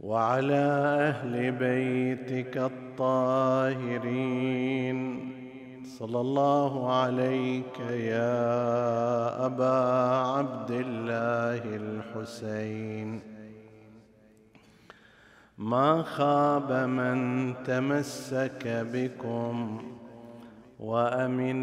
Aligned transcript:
وعلى 0.00 0.64
أهل 1.08 1.52
بيتك 1.52 2.56
الطاهرين. 2.56 4.00
صلى 5.98 6.20
الله 6.20 6.92
عليك 6.92 7.80
يا 7.90 9.46
أبا 9.46 9.76
عبد 10.26 10.70
الله 10.70 11.62
الحسين. 11.64 13.20
ما 15.58 16.02
خاب 16.02 16.72
من 16.72 17.54
تمسك 17.64 18.86
بكم 18.92 19.82
وأمن 20.78 21.60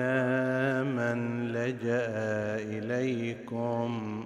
من 0.96 1.48
لجأ 1.52 2.08
إليكم. 2.78 4.26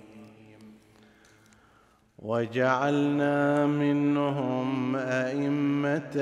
وجعلنا 2.21 3.65
منهم 3.65 4.95
أئمة 4.95 6.15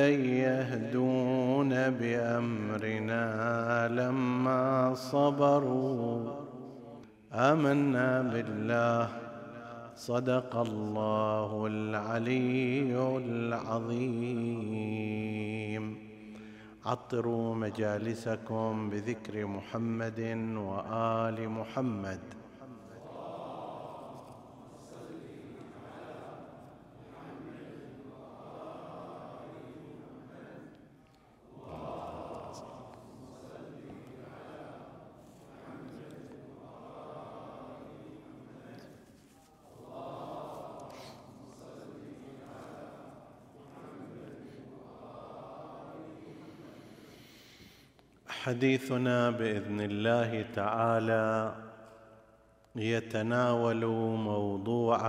يهدون 0.43 1.69
بأمرنا 1.69 3.23
لما 3.87 4.93
صبروا. 4.93 6.33
آمنا 7.33 8.21
بالله. 8.21 9.09
صدق 9.95 10.55
الله 10.55 11.67
العلي 11.67 13.17
العظيم. 13.17 14.49
عطروا 16.85 17.55
مجالسكم 17.55 18.89
بذكر 18.89 19.45
محمد 19.45 20.19
وآل 20.57 21.49
محمد. 21.49 22.38
حديثنا 48.49 49.29
بإذن 49.29 49.81
الله 49.81 50.41
تعالى. 50.41 51.55
يتناول 52.75 53.85
موضوع 54.15 55.01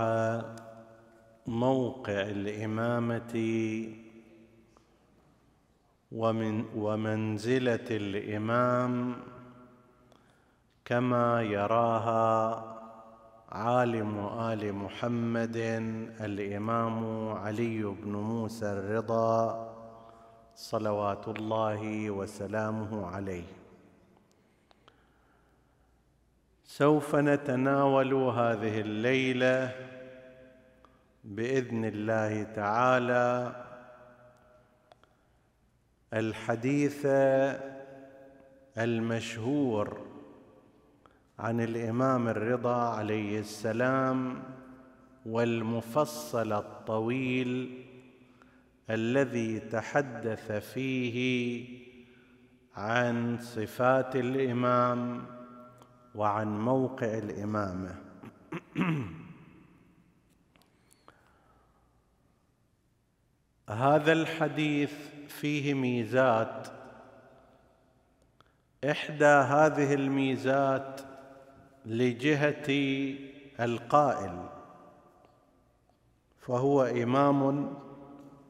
موقع 1.47 2.21
الإمامة 2.21 3.33
ومن 6.11 6.65
ومنزلة 6.75 7.87
الإمام 7.91 9.15
كما 10.85 11.41
يراها 11.41 12.63
عالم 13.49 14.19
آل 14.39 14.73
محمد 14.73 15.57
الإمام 16.21 17.29
علي 17.29 17.83
بن 17.83 18.11
موسى 18.11 18.65
الرضا. 18.65 19.70
صلوات 20.61 21.27
الله 21.27 22.11
وسلامه 22.11 23.05
عليه. 23.05 23.47
سوف 26.63 27.15
نتناول 27.15 28.13
هذه 28.13 28.81
الليلة 28.81 29.75
بإذن 31.23 31.85
الله 31.85 32.43
تعالى 32.43 33.55
الحديث 36.13 37.05
المشهور 38.77 40.01
عن 41.39 41.61
الإمام 41.61 42.27
الرضا 42.27 42.75
عليه 42.75 43.39
السلام 43.39 44.43
والمفصل 45.25 46.53
الطويل 46.53 47.80
الذي 48.89 49.59
تحدث 49.59 50.51
فيه 50.51 51.81
عن 52.75 53.37
صفات 53.37 54.15
الإمام 54.15 55.25
وعن 56.15 56.59
موقع 56.59 57.17
الإمامة. 57.17 57.95
هذا 63.69 64.11
الحديث 64.11 64.93
فيه 65.27 65.73
ميزات. 65.73 66.67
إحدى 68.91 69.25
هذه 69.25 69.93
الميزات 69.93 71.01
لجهة 71.85 72.69
القائل 73.59 74.49
فهو 76.37 76.83
إمام 76.83 77.73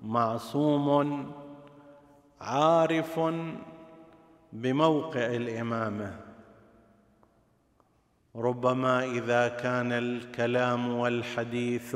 معصوم 0.01 1.31
عارف 2.41 3.19
بموقع 4.53 5.25
الإمامة. 5.25 6.19
ربما 8.35 9.03
إذا 9.03 9.47
كان 9.47 9.91
الكلام 9.91 10.93
والحديث 10.93 11.95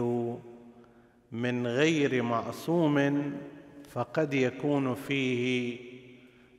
من 1.31 1.67
غير 1.67 2.23
معصوم 2.23 3.33
فقد 3.91 4.33
يكون 4.33 4.95
فيه 4.95 5.79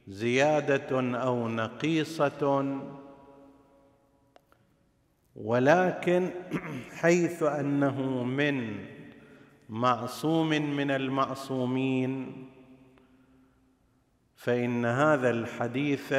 زيادة 0.08 1.16
أو 1.22 1.48
نقيصة. 1.48 2.80
ولكن 5.36 6.30
حيث 7.00 7.42
أنه 7.42 8.24
من 8.24 8.86
معصوم 9.68 10.48
من 10.48 10.90
المعصومين. 10.90 12.44
فإن 14.36 14.84
هذا 14.84 15.30
الحديث 15.30 16.14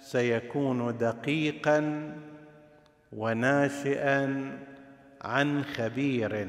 سيكون 0.00 0.96
دقيقا 0.98 2.12
وناشئا 3.12 4.58
عن 5.22 5.64
خبير. 5.64 6.48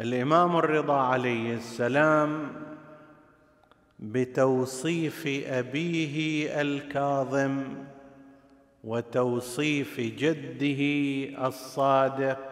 الإمام 0.00 0.56
الرضا 0.56 1.00
عليه 1.00 1.54
السلام 1.54 2.52
بتوصيف 3.98 5.26
أبيه 5.46 6.48
الكاظم 6.60 7.64
وتوصيف 8.84 10.00
جده 10.00 10.82
الصادق 11.46 12.51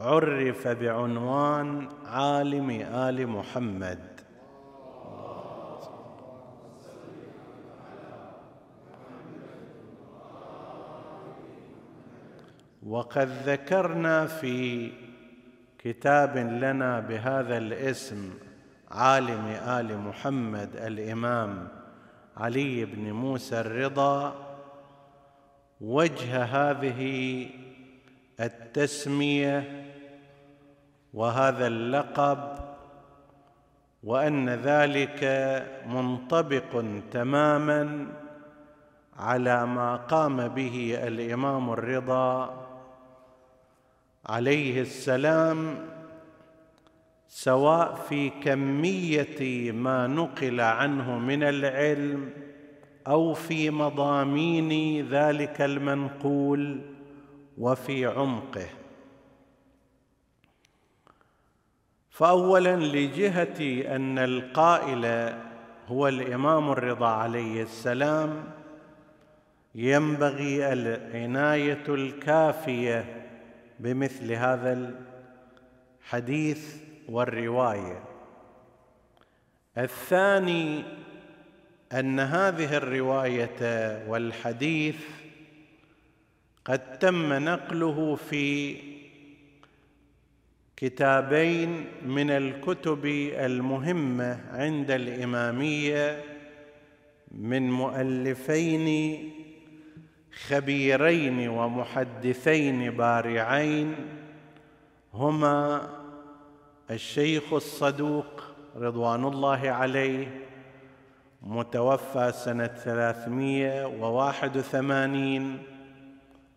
عرف 0.00 0.68
بعنوان 0.68 1.88
عالم 2.06 2.70
آل 2.80 3.26
محمد. 3.26 3.98
وقد 12.86 13.28
ذكرنا 13.46 14.26
في 14.26 14.90
كتاب 15.78 16.36
لنا 16.36 17.00
بهذا 17.00 17.58
الاسم 17.58 18.30
عالم 18.90 19.46
آل 19.46 19.98
محمد 19.98 20.76
الإمام 20.76 21.68
علي 22.36 22.84
بن 22.84 23.12
موسى 23.12 23.60
الرضا 23.60 24.34
وجه 25.80 26.42
هذه 26.42 27.46
التسمية 28.40 29.87
وهذا 31.14 31.66
اللقب 31.66 32.38
وأن 34.02 34.48
ذلك 34.48 35.24
منطبق 35.86 36.84
تماما 37.10 38.06
على 39.16 39.66
ما 39.66 39.96
قام 39.96 40.48
به 40.48 40.98
الإمام 41.02 41.70
الرضا 41.70 42.66
عليه 44.26 44.80
السلام 44.80 45.74
سواء 47.28 47.94
في 47.94 48.30
كمية 48.30 49.72
ما 49.72 50.06
نقل 50.06 50.60
عنه 50.60 51.18
من 51.18 51.42
العلم 51.42 52.30
أو 53.06 53.34
في 53.34 53.70
مضامين 53.70 55.02
ذلك 55.08 55.62
المنقول 55.62 56.80
وفي 57.58 58.06
عمقه. 58.06 58.66
فاولا 62.18 62.76
لجهة 62.76 63.86
أن 63.96 64.18
القائل 64.18 65.34
هو 65.88 66.08
الإمام 66.08 66.70
الرضا 66.70 67.06
عليه 67.06 67.62
السلام 67.62 68.44
ينبغي 69.74 70.72
العناية 70.72 71.84
الكافية 71.88 73.26
بمثل 73.80 74.32
هذا 74.32 74.92
الحديث 76.02 76.76
والرواية. 77.08 78.04
الثاني 79.78 80.84
أن 81.92 82.20
هذه 82.20 82.76
الرواية 82.76 83.58
والحديث 84.08 85.04
قد 86.64 86.98
تم 86.98 87.32
نقله 87.32 88.14
في 88.14 88.76
كتابين 90.80 91.86
من 92.06 92.30
الكتب 92.30 93.06
المهمة 93.34 94.40
عند 94.52 94.90
الإمامية 94.90 96.24
من 97.30 97.70
مؤلفين 97.70 99.18
خبيرين 100.46 101.48
ومحدثين 101.48 102.90
بارعين 102.90 103.94
هما 105.14 105.88
الشيخ 106.90 107.52
الصدوق 107.52 108.42
رضوان 108.76 109.24
الله 109.24 109.70
عليه 109.70 110.28
متوفى 111.42 112.32
سنة 112.32 112.66
ثلاثمية 112.66 113.86
وواحد 113.86 114.56
وثمانين 114.56 115.58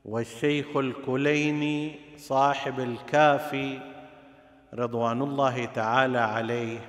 والشيخ 0.06 0.78
الكليني 0.78 1.96
صاحب 2.18 2.80
الكافي 2.80 3.91
رضوان 4.74 5.22
الله 5.22 5.66
تعالى 5.66 6.20
عليه. 6.20 6.80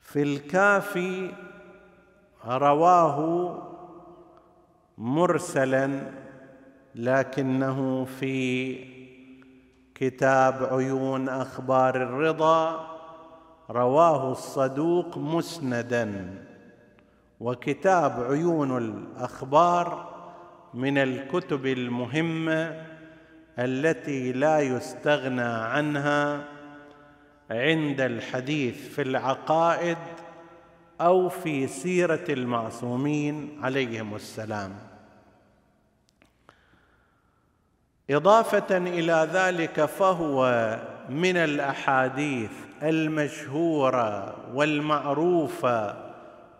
في 0.00 0.22
الكافي 0.22 1.32
رواه 2.46 3.58
مرسلا 4.98 6.12
لكنه 6.94 8.04
في 8.04 8.74
كتاب 9.94 10.68
عيون 10.72 11.28
أخبار 11.28 11.96
الرضا 11.96 12.86
رواه 13.70 14.32
الصدوق 14.32 15.18
مسندا 15.18 16.34
وكتاب 17.40 18.26
عيون 18.30 18.76
الأخبار 18.76 20.10
من 20.74 20.98
الكتب 20.98 21.66
المهمة 21.66 22.89
التي 23.60 24.32
لا 24.32 24.60
يستغنى 24.60 25.42
عنها 25.42 26.44
عند 27.50 28.00
الحديث 28.00 28.88
في 28.88 29.02
العقائد 29.02 29.98
أو 31.00 31.28
في 31.28 31.66
سيرة 31.66 32.24
المعصومين 32.28 33.58
عليهم 33.62 34.14
السلام. 34.14 34.72
إضافة 38.10 38.76
إلى 38.76 39.28
ذلك 39.32 39.84
فهو 39.84 40.46
من 41.08 41.36
الأحاديث 41.36 42.50
المشهورة 42.82 44.36
والمعروفة 44.54 45.96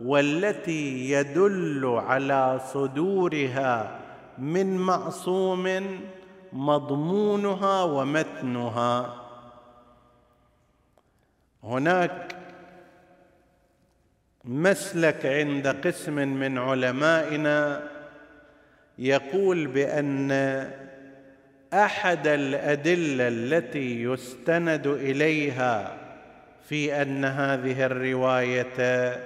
والتي 0.01 1.11
يدل 1.11 2.01
على 2.07 2.61
صدورها 2.73 4.01
من 4.39 4.77
معصوم 4.77 5.67
مضمونها 6.53 7.83
ومتنها. 7.83 9.17
هناك 11.65 12.37
مسلك 14.45 15.27
عند 15.27 15.69
قسم 15.69 16.15
من 16.15 16.59
علمائنا 16.59 17.83
يقول 18.99 19.67
بأن 19.67 20.31
أحد 21.73 22.27
الأدلة 22.27 23.29
التي 23.29 24.03
يستند 24.03 24.87
إليها 24.87 25.97
في 26.69 27.03
أن 27.03 27.25
هذه 27.25 27.87
الرواية 27.87 29.21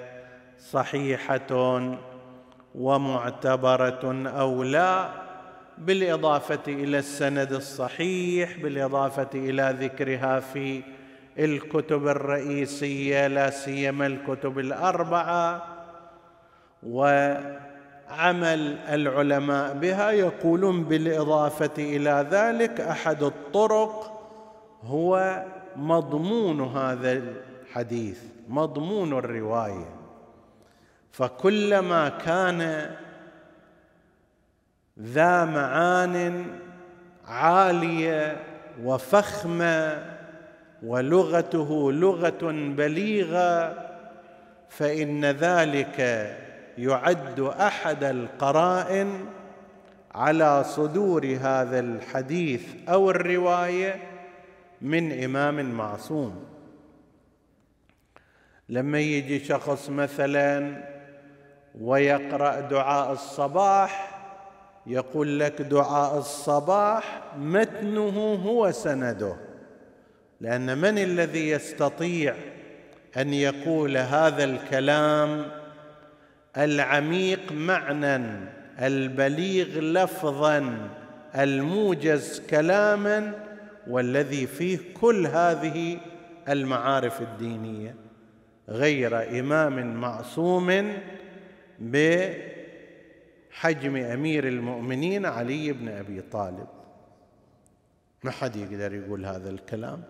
صحيحة 0.59 1.81
ومعتبرة 2.75 4.29
أو 4.29 4.63
لا 4.63 5.24
بالإضافة 5.79 6.61
إلى 6.69 6.99
السند 6.99 7.53
الصحيح 7.53 8.59
بالإضافة 8.59 9.29
إلى 9.35 9.77
ذكرها 9.81 10.41
في 10.41 10.83
الكتب 11.39 12.09
الرئيسية 12.09 13.27
لا 13.27 13.51
سيما 13.51 14.07
الكتب 14.07 14.59
الأربعة 14.59 15.67
و 16.83 17.35
عمل 18.09 18.79
العلماء 18.79 19.75
بها 19.75 20.11
يقولون 20.11 20.85
بالإضافة 20.85 21.71
إلى 21.79 22.27
ذلك 22.31 22.81
أحد 22.81 23.23
الطرق 23.23 24.21
هو 24.83 25.43
مضمون 25.77 26.61
هذا 26.61 27.13
الحديث 27.13 28.23
مضمون 28.49 29.13
الرواية. 29.13 29.89
فكلما 31.13 32.09
كان 32.09 32.91
ذا 35.01 35.45
معان 35.45 36.47
عالية 37.27 38.37
وفخمة 38.83 40.05
ولغته 40.83 41.93
لغة 41.93 42.53
بليغة 42.77 43.75
فإن 44.69 45.25
ذلك 45.25 46.01
يعد 46.79 47.41
أحد 47.41 48.05
القرائن 48.05 49.27
على 50.15 50.65
صدور 50.65 51.39
هذا 51.41 51.81
الحديث 51.81 52.63
أو 52.89 53.11
الرواية 53.11 54.03
من 54.81 55.25
إمام 55.25 55.71
معصوم. 55.71 56.45
لما 58.69 59.01
يجي 59.01 59.45
شخص 59.45 59.91
مثلا 59.91 60.85
ويقرأ 61.81 62.61
دعاء 62.61 63.13
الصباح 63.13 64.14
يقول 64.87 65.41
لك 65.41 65.63
دعاء 65.63 66.19
الصباح 66.19 67.23
متنه 67.39 68.35
هو 68.47 68.71
سنده. 68.71 69.37
لأن 70.41 70.79
من 70.79 70.99
الذي 70.99 71.51
يستطيع 71.51 72.35
أن 73.17 73.35
يقول 73.35 73.97
هذا 73.97 74.45
الكلام؟ 74.45 75.47
العميق 76.57 77.53
معنى 77.53 78.27
البليغ 78.81 79.81
لفظا 79.81 80.89
الموجز 81.39 82.43
كلاما 82.51 83.33
والذي 83.87 84.47
فيه 84.47 84.79
كل 85.01 85.27
هذه 85.27 85.99
المعارف 86.49 87.21
الدينية. 87.21 87.95
غير 88.69 89.41
إمام 89.41 89.95
معصوم 89.95 90.93
بحجم 93.55 93.97
أمير 93.97 94.49
المؤمنين 94.49 95.27
علي 95.27 95.73
بن 95.73 95.89
أبي 95.89 96.21
طالب. 96.21 96.67
ما 98.25 98.31
حد 98.31 98.57
يقدر 98.57 98.95
يقول 98.95 99.27
هذا 99.27 99.51
الكلام. 99.51 100.03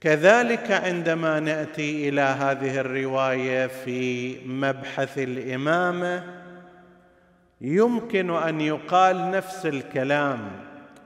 كذلك 0.00 0.70
عندما 0.70 1.40
نأتي 1.40 2.08
إلى 2.08 2.20
هذه 2.20 2.80
الرواية 2.80 3.66
في 3.66 4.38
مبحث 4.46 5.18
الإمامة 5.18 6.24
يمكن 7.60 8.30
أن 8.30 8.60
يقال 8.60 9.30
نفس 9.30 9.66
الكلام 9.66 10.50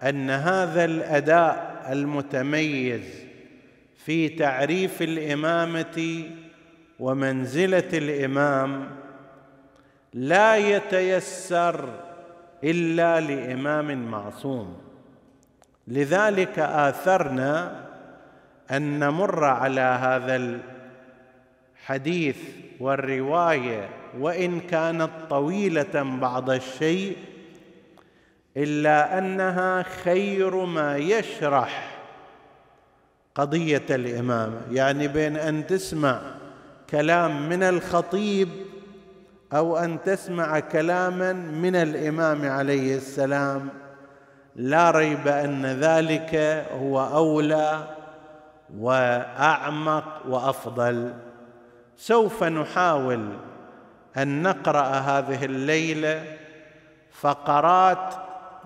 أن 0.03 0.31
هذا 0.31 0.85
الأداء 0.85 1.87
المتميز 1.91 3.05
في 4.05 4.29
تعريف 4.29 5.03
الإمامة 5.03 6.25
ومنزلة 6.99 7.89
الإمام 7.93 8.98
لا 10.15 10.57
يتيسر 10.57 11.89
إلا 12.65 13.21
لإمام 13.21 14.11
معصوم. 14.11 14.77
لذلك 15.89 16.59
آثرنا 16.59 17.85
أن 18.71 18.99
نمر 18.99 19.45
على 19.45 19.81
هذا 19.81 20.61
الحديث 21.85 22.39
والرواية 22.81 23.89
وإن 24.19 24.61
كانت 24.61 25.11
طويلة 25.31 26.19
بعض 26.21 26.51
الشيء 26.51 27.17
إلا 28.57 29.19
أنها 29.19 29.83
خير 29.83 30.65
ما 30.65 30.97
يشرح 30.97 31.99
قضية 33.35 33.87
الامامه 33.91 34.61
يعني 34.71 35.09
بين 35.09 35.37
أن 35.37 35.67
تسمع 35.67 36.21
كلام 36.91 37.49
من 37.49 37.63
الخطيب 37.63 38.49
أو 39.53 39.77
أن 39.77 40.03
تسمع 40.03 40.61
كلاما 40.61 41.33
من 41.33 41.77
الإمام 41.77 42.51
عليه 42.51 42.97
السلام. 42.97 43.69
لا 44.57 44.91
ريب 44.91 45.29
أن 45.29 45.67
ذلك 45.67 46.35
هو 46.73 47.01
أولى 47.01 47.85
وأعمق 48.79 50.23
وأفضل. 50.29 51.15
سوف 51.97 52.45
نحاول 52.45 53.29
أن 54.17 54.43
نقرأ 54.43 54.83
هذه 54.83 55.45
الليلة 55.45 56.25
فقرات 57.13 58.15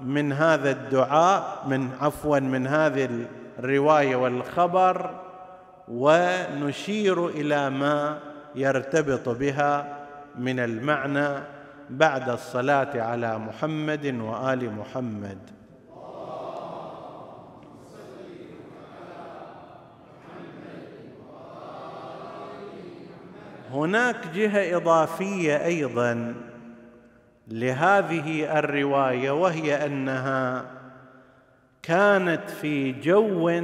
من 0.02 0.32
هذا 0.32 0.70
الدعاء 0.70 1.64
من 1.66 1.90
عفوا 2.00 2.38
من 2.38 2.66
هذه 2.66 3.26
الرواية 3.58 4.16
والخبر 4.16 5.10
ونشير 5.88 7.28
إلى 7.28 7.70
ما 7.70 8.18
يرتبط 8.54 9.28
بها 9.28 10.01
من 10.38 10.58
المعنى 10.58 11.28
بعد 11.90 12.28
الصلاة 12.28 13.00
على 13.02 13.38
محمد 13.38 14.06
وآل 14.06 14.72
محمد. 14.72 15.38
هناك 23.72 24.16
جهة 24.34 24.76
إضافية 24.76 25.64
أيضا 25.64 26.34
لهذه 27.48 28.58
الرواية 28.58 29.30
وهي 29.30 29.86
أنها 29.86 30.64
كانت 31.82 32.50
في 32.50 32.92
جو 32.92 33.62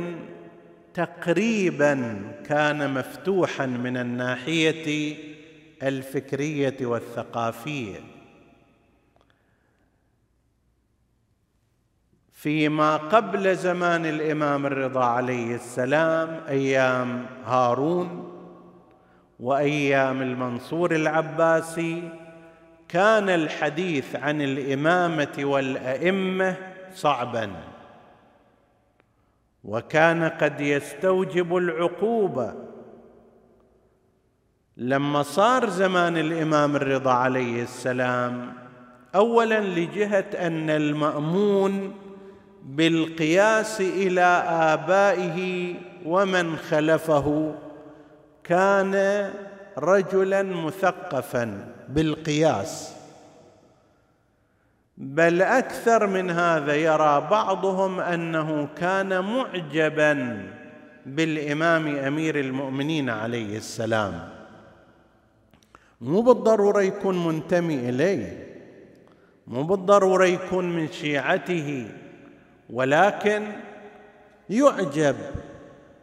تقريبا 0.95 2.19
كان 2.47 2.95
مفتوحا 2.95 3.67
من 3.67 3.97
الناحية 3.97 5.17
الفكرية 5.83 6.77
والثقافية. 6.81 8.01
فيما 12.33 12.97
قبل 12.97 13.57
زمان 13.57 14.07
الإمام 14.07 14.67
الرضا 14.67 15.05
عليه 15.05 15.55
السلام 15.55 16.41
أيام 16.49 17.27
هارون 17.45 18.33
وأيام 19.41 20.23
المنصور 20.23 20.95
العباسي 20.95 22.11
كان 22.89 23.29
الحديث 23.29 24.17
عن 24.17 24.43
الإمامة 24.43 25.35
والأئمة 25.39 26.57
صعبا. 26.95 27.51
وكان 29.65 30.25
قد 30.25 30.61
يستوجب 30.61 31.57
العقوبة 31.57 32.68
لما 34.79 35.23
صار 35.23 35.69
زمان 35.71 36.17
الإمام 36.17 36.77
الرضا 36.77 37.13
عليه 37.13 37.63
السلام 37.63 38.53
اولا 39.15 39.61
لجهة 39.61 40.25
أن 40.35 40.71
المأمون 40.71 41.95
بالقياس 42.63 43.81
إلى 43.81 44.45
آبائه 44.49 45.75
ومن 46.05 46.57
خلفه 46.57 47.55
كان 48.45 48.95
رجلا 49.79 50.43
مثقفا 50.43 51.75
بالقياس. 51.89 52.95
بل 54.97 55.43
أكثر 55.43 56.07
من 56.07 56.31
هذا 56.31 56.75
يرى 56.75 57.27
بعضهم 57.31 58.01
أنه 58.01 58.69
كان 58.77 59.25
معجبا 59.25 60.43
بالإمام 61.07 61.97
أمير 61.97 62.41
المؤمنين 62.41 63.11
عليه 63.11 63.57
السلام. 63.57 64.38
مو 66.00 66.21
بالضرورة 66.21 66.83
يكون 66.83 67.26
منتمي 67.26 67.88
إليه 67.88 68.47
مو 69.47 69.62
بالضرورة 69.62 70.25
يكون 70.25 70.76
من 70.76 70.93
شيعته 70.93 71.87
ولكن 72.71 73.52
يعجب 74.50 75.17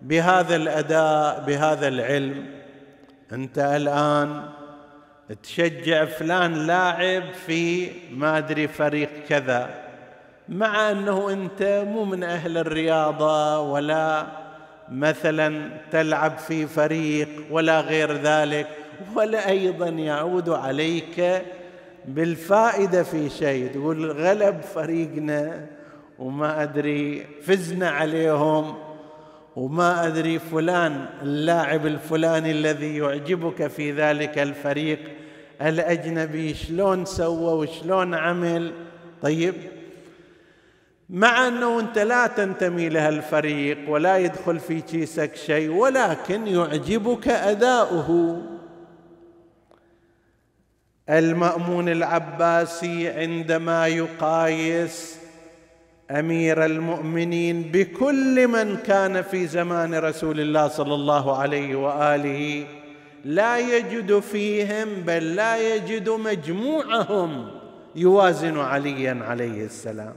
بهذا 0.02 0.56
الأداء 0.56 1.44
بهذا 1.48 1.88
العلم. 1.88 2.46
أنت 3.32 3.60
الآن 3.60 4.50
تشجع 5.44 6.06
فلان 6.06 6.54
لاعب 6.54 7.24
في 7.34 7.92
ما 8.12 8.38
أدري 8.38 8.68
فريق 8.68 9.10
كذا 9.30 9.70
مع 10.50 10.92
أنه 10.92 11.32
أنت 11.34 11.86
مو 11.88 12.06
من 12.06 12.24
أهل 12.24 12.58
الرياضة 12.58 13.60
ولا 13.60 14.28
مثلا 14.92 15.70
تلعب 15.92 16.38
في 16.38 16.68
فريق 16.68 17.30
ولا 17.52 17.80
غير 17.82 18.12
ذلك. 18.12 18.68
ولا 19.16 19.50
أيضا 19.50 19.88
يعود 19.88 20.50
عليك 20.50 21.42
بالفائدة 22.06 23.04
في 23.04 23.30
شيء. 23.30 23.72
تقول 23.74 24.12
غلب 24.12 24.62
فريقنا 24.62 25.66
وما 26.20 26.64
أدري 26.64 27.26
فزنا 27.42 27.90
عليهم 27.90 28.76
وما 29.56 30.08
أدري 30.08 30.40
فلان 30.40 31.06
اللاعب 31.22 31.86
الفلاني 31.86 32.52
الذي 32.52 32.98
يعجبك 32.98 33.68
في 33.68 33.92
ذلك 33.92 34.40
الفريق 34.40 35.00
الأجنبي 35.62 36.54
شلون 36.54 37.06
سوى 37.06 37.54
وشلون 37.54 38.14
عمل. 38.14 38.72
طيب 39.22 39.54
مع 41.10 41.48
أنه 41.48 41.80
أنت 41.80 42.00
لا 42.00 42.28
تنتمي 42.28 42.90
لها 42.90 43.10
الفريق 43.10 43.78
ولا 43.88 44.18
يدخل 44.18 44.60
في 44.60 44.82
كيسك 44.82 45.36
شيء 45.36 45.70
ولكن 45.70 46.48
يعجبك 46.48 47.28
أداؤه. 47.28 48.42
المأمون 51.10 51.90
العباسي 51.90 53.10
عندما 53.10 53.88
يقايس 53.88 55.18
أمير 56.12 56.66
المؤمنين 56.66 57.62
بكل 57.62 58.48
من 58.48 58.78
كان 58.78 59.22
في 59.22 59.48
زمان 59.48 59.96
رسول 59.96 60.40
الله 60.40 60.68
صلى 60.68 60.94
الله 60.94 61.38
عليه 61.38 61.76
وآله 61.76 62.68
لا 63.26 63.78
يجد 63.78 64.20
فيهم 64.20 64.88
بل 65.02 65.36
لا 65.36 65.76
يجد 65.76 66.10
مجموعهم 66.10 67.52
يوازن 67.96 68.60
عليا 68.60 69.20
عليه 69.24 69.66
السلام. 69.66 70.16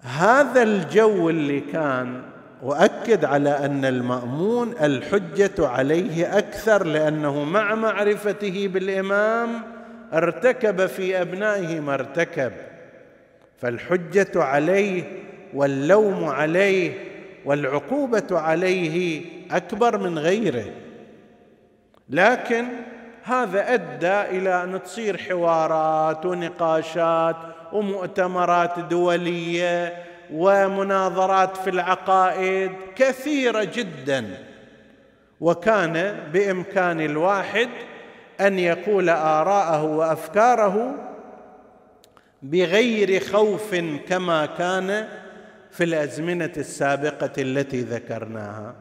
هذا 0.00 0.62
الجو 0.62 1.30
اللي 1.30 1.60
كان 1.60 2.22
وأكد 2.62 3.24
على 3.24 3.50
أن 3.50 3.84
المأمون 3.84 4.74
الحجة 4.82 5.68
عليه 5.68 6.38
أكثر 6.38 6.86
لأنه 6.86 7.44
مع 7.44 7.74
معرفته 7.74 8.68
بالإمام 8.68 9.62
ارتكب 10.12 10.86
في 10.86 11.22
أبنائه 11.22 11.80
ما 11.80 11.94
ارتكب. 11.94 12.52
فالحجة 13.58 14.42
عليه 14.42 15.04
واللوم 15.54 16.24
عليه 16.24 16.92
والعقوبة 17.44 18.26
عليه 18.30 19.24
أكبر 19.50 19.98
من 19.98 20.18
غيره. 20.18 20.64
لكن 22.10 22.66
هذا 23.22 23.74
أدى 23.74 24.38
إلى 24.38 24.64
أن 24.64 24.82
تصير 24.82 25.16
حوارات 25.16 26.26
ونقاشات 26.26 27.36
ومؤتمرات 27.72 28.78
دولية 28.78 29.92
ومناظرات 30.32 31.56
في 31.56 31.70
العقائد 31.70 32.72
كثيرة 32.96 33.64
جدا. 33.64 34.24
وكان 35.40 36.20
بإمكان 36.32 37.00
الواحد 37.00 37.68
أن 38.40 38.58
يقول 38.58 39.08
آراءه 39.08 39.84
وأفكاره 39.84 40.94
بغير 42.42 43.20
خوف 43.20 43.74
كما 44.08 44.46
كان 44.46 45.08
في 45.70 45.84
الأزمنة 45.84 46.52
السابقة 46.56 47.32
التي 47.38 47.80
ذكرناها. 47.80 48.74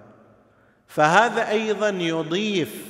فهذا 0.87 1.49
أيضا 1.49 1.89
يضيف 1.89 2.85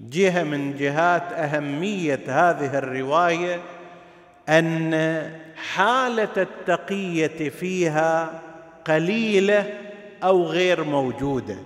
جهة 0.00 0.42
من 0.42 0.76
جهات 0.76 1.32
أهمية 1.32 2.20
هذه 2.28 2.78
الرواية 2.78 3.60
أن 4.48 4.94
حالة 5.72 6.28
التقية 6.36 7.50
فيها 7.50 8.40
قليلة 8.86 9.66
أو 10.24 10.46
غير 10.46 10.84
موجودة. 10.84 11.56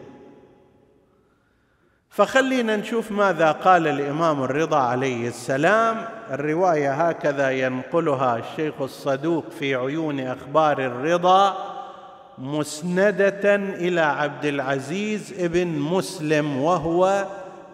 فخلينا 2.10 2.76
نشوف 2.76 3.10
ماذا 3.10 3.52
قال 3.52 3.86
الإمام 3.86 4.42
الرضا 4.42 4.78
عليه 4.78 5.28
السلام. 5.28 6.04
الرواية 6.30 7.08
هكذا 7.08 7.50
ينقلها 7.50 8.38
الشيخ 8.38 8.74
الصدوق 8.80 9.50
في 9.50 9.74
عيون 9.74 10.20
أخبار 10.20 10.86
الرضا 10.86 11.56
مسندة 12.38 13.54
إلى 13.54 14.00
عبد 14.00 14.44
العزيز 14.44 15.34
ابن 15.38 15.66
مسلم 15.66 16.62
وهو 16.62 17.26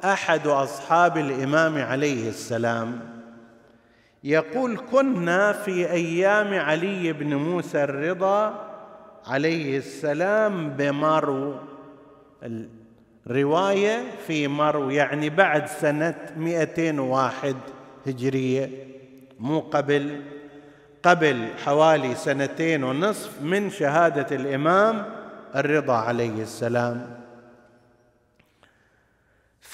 أحد 0.04 0.46
أصحاب 0.46 1.18
الإمام 1.18 1.78
عليه 1.78 2.28
السلام. 2.28 3.13
يقول 4.24 4.80
كنا 4.92 5.52
في 5.52 5.90
أيام 5.90 6.54
علي 6.54 7.12
بن 7.12 7.34
موسى 7.34 7.84
الرضا 7.84 8.70
عليه 9.26 9.78
السلام 9.78 10.70
بمرو. 10.70 11.54
الرواية 13.26 14.02
في 14.26 14.48
مرو 14.48 14.90
يعني 14.90 15.30
بعد 15.30 15.66
سنة 15.66 16.14
201 16.36 17.56
هجرية 18.06 18.70
مو 19.40 19.60
قبل 19.60 20.22
قبل 21.02 21.48
حوالي 21.64 22.14
سنتين 22.14 22.84
ونصف 22.84 23.42
من 23.42 23.70
شهادة 23.70 24.36
الإمام 24.36 25.04
الرضا 25.56 25.96
عليه 25.96 26.42
السلام. 26.42 27.23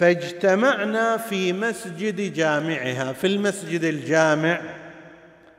فاجتمعنا 0.00 1.16
في 1.16 1.52
مسجد 1.52 2.32
جامعها 2.32 3.12
في 3.12 3.26
المسجد 3.26 3.84
الجامع 3.84 4.60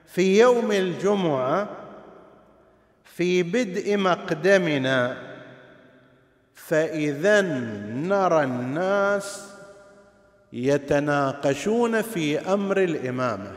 في 0.06 0.40
يوم 0.40 0.72
الجمعة 0.72 1.70
في 3.04 3.44
بدء 3.44 3.98
مقدمنا. 3.98 5.18
فإذا 6.56 7.42
نرى 7.92 8.44
الناس 8.44 9.48
يتناقشون 10.54 12.02
في 12.02 12.54
أمر 12.54 12.84
الإمامة 12.84 13.52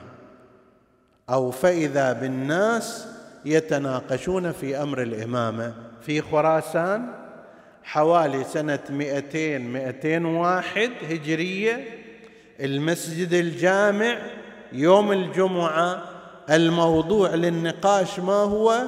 أو 1.31 1.51
فإذا 1.51 2.13
بالناس 2.13 3.07
يتناقشون 3.45 4.53
في 4.53 4.83
أمر 4.83 5.03
الإمامة. 5.03 5.75
في 6.07 6.21
خراسان؟ 6.21 7.24
حوالي 7.85 8.45
سنة 8.45 8.79
200 8.91 9.59
201 9.59 10.91
هجرية 11.11 11.85
المسجد 12.61 13.33
الجامع 13.33 14.19
يوم 14.73 15.13
الجمعة 15.13 16.03
الموضوع 16.51 17.35
للنقاش 17.35 18.19
ما 18.19 18.33
هو؟ 18.33 18.83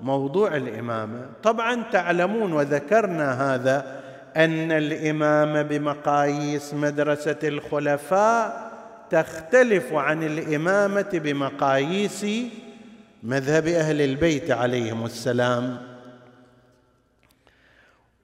موضوع 0.00 0.56
الإمامة. 0.56 1.26
طبعا 1.42 1.82
تعلمون 1.92 2.52
وذكرنا 2.52 3.54
هذا 3.54 4.02
أن 4.36 4.72
الامامه 4.72 5.62
بمقاييس 5.62 6.74
مدرسة 6.74 7.36
الخلفاء 7.44 8.70
تختلف 9.10 9.92
عن 9.92 10.22
الإمامة 10.22 11.08
بمقاييس 11.12 12.26
مذهب 13.22 13.66
أهل 13.66 14.00
البيت 14.00 14.50
عليهم 14.50 15.04
السلام. 15.04 15.95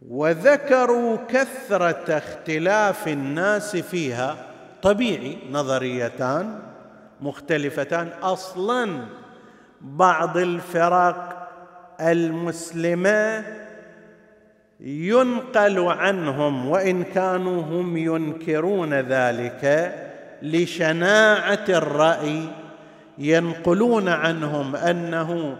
وذكروا 0.08 1.16
كثرة 1.28 2.04
اختلاف 2.18 3.08
الناس 3.08 3.76
فيها 3.76 4.36
طبيعي 4.82 5.38
نظريتان 5.50 6.58
مختلفتان. 7.20 8.08
أصلا 8.22 9.04
بعض 9.80 10.36
الفرق 10.36 11.48
المسلمة 12.00 13.44
ينقل 14.80 15.78
عنهم 15.78 16.68
وإن 16.68 17.02
كانوا 17.04 17.62
هم 17.62 17.96
ينكرون 17.96 18.94
ذلك 18.94 19.94
لشناعة 20.42 21.64
الرأي 21.68 22.42
ينقلون 23.18 24.08
عنهم 24.08 24.76
أنه 24.76 25.56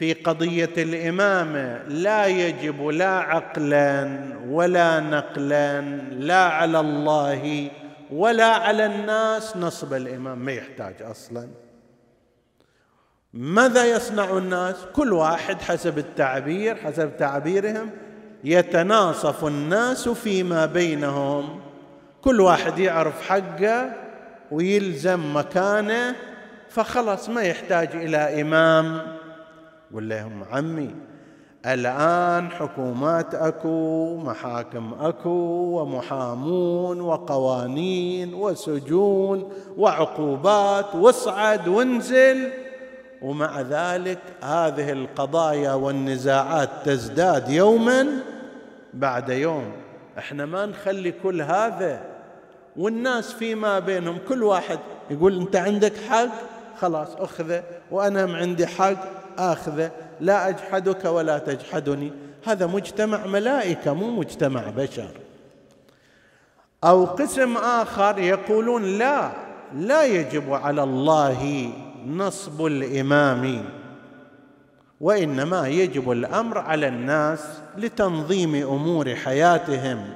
في 0.00 0.12
قضية 0.12 0.72
الإمامة 0.78 1.82
لا 1.88 2.26
يجب 2.26 2.86
لا 2.86 3.10
عقلا 3.10 4.20
ولا 4.48 5.00
نقلا 5.00 5.80
لا 6.10 6.44
على 6.44 6.80
الله 6.80 7.70
ولا 8.10 8.46
على 8.46 8.86
الناس 8.86 9.56
نصب 9.56 9.94
الإمام 9.94 10.38
ما 10.38 10.52
يحتاج 10.52 10.94
أصلا. 11.02 11.48
ماذا 13.34 13.84
يصنع 13.84 14.38
الناس؟ 14.38 14.76
كل 14.92 15.12
واحد 15.12 15.62
حسب 15.62 15.98
التعبير 15.98 16.76
حسب 16.76 17.16
تعبيرهم 17.16 17.90
يتناصف 18.44 19.44
الناس 19.44 20.08
فيما 20.08 20.66
بينهم. 20.66 21.60
كل 22.22 22.40
واحد 22.40 22.78
يعرف 22.78 23.28
حقه 23.28 23.92
ويلزم 24.50 25.36
مكانه 25.36 26.16
فخلص 26.68 27.28
ما 27.28 27.42
يحتاج 27.42 27.88
إلى 27.94 28.40
إمام. 28.40 29.19
ولا 29.92 30.14
لهم 30.14 30.44
عمي. 30.52 30.94
الآن 31.66 32.50
حكومات 32.50 33.34
أكو 33.34 34.16
محاكم 34.16 34.94
أكو 35.00 35.30
ومحامون 35.80 37.00
وقوانين 37.00 38.34
وسجون 38.34 39.52
وعقوبات 39.76 40.94
واصعد 40.94 41.68
وانزل. 41.68 42.50
ومع 43.22 43.60
ذلك 43.60 44.18
هذه 44.42 44.92
القضايا 44.92 45.72
والنزاعات 45.72 46.70
تزداد 46.84 47.48
يوما 47.48 48.06
بعد 48.94 49.28
يوم. 49.28 49.72
إحنا 50.18 50.46
ما 50.46 50.66
نخلي 50.66 51.12
كل 51.12 51.42
هذا. 51.42 52.00
والناس 52.76 53.32
فيما 53.32 53.78
بينهم 53.78 54.18
كل 54.28 54.42
واحد 54.42 54.78
يقول 55.10 55.40
أنت 55.40 55.56
عندك 55.56 55.92
حق؟ 56.08 56.28
خلاص 56.78 57.08
أخذه. 57.16 57.62
وأنا 57.90 58.36
عندي 58.36 58.66
حق. 58.66 59.19
آخذه 59.40 59.90
لا 60.20 60.48
أجحدك 60.48 61.04
ولا 61.04 61.38
تجحدني. 61.38 62.12
هذا 62.44 62.66
مجتمع 62.66 63.26
ملائكة 63.26 63.92
مو 63.92 64.10
مجتمع 64.10 64.62
بشر. 64.76 65.10
أو 66.84 67.04
قسم 67.04 67.56
آخر 67.56 68.18
يقولون 68.18 68.98
لا 68.98 69.30
لا 69.74 70.04
يجب 70.04 70.52
على 70.52 70.82
الله 70.82 71.72
نصب 72.06 72.66
الإمام 72.66 73.64
وإنما 75.00 75.68
يجب 75.68 76.10
الأمر 76.10 76.58
على 76.58 76.88
الناس 76.88 77.44
لتنظيم 77.76 78.54
أمور 78.54 79.14
حياتهم 79.14 80.14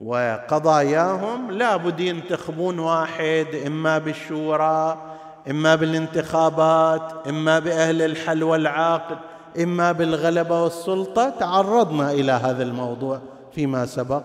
وقضاياهم. 0.00 1.50
لا 1.50 1.76
بد 1.76 2.00
ينتخبون 2.00 2.78
واحد 2.78 3.46
إما 3.66 3.98
بالشورى 3.98 5.13
إما 5.50 5.74
بالانتخابات 5.74 7.12
إما 7.28 7.58
بأهل 7.58 8.02
الحل 8.02 8.42
والعقد 8.42 9.18
إما 9.62 9.92
بالغلبة 9.92 10.62
والسلطة 10.62 11.28
تعرضنا 11.28 12.12
إلى 12.12 12.32
هذا 12.32 12.62
الموضوع 12.62 13.20
فيما 13.54 13.86
سبق. 13.86 14.22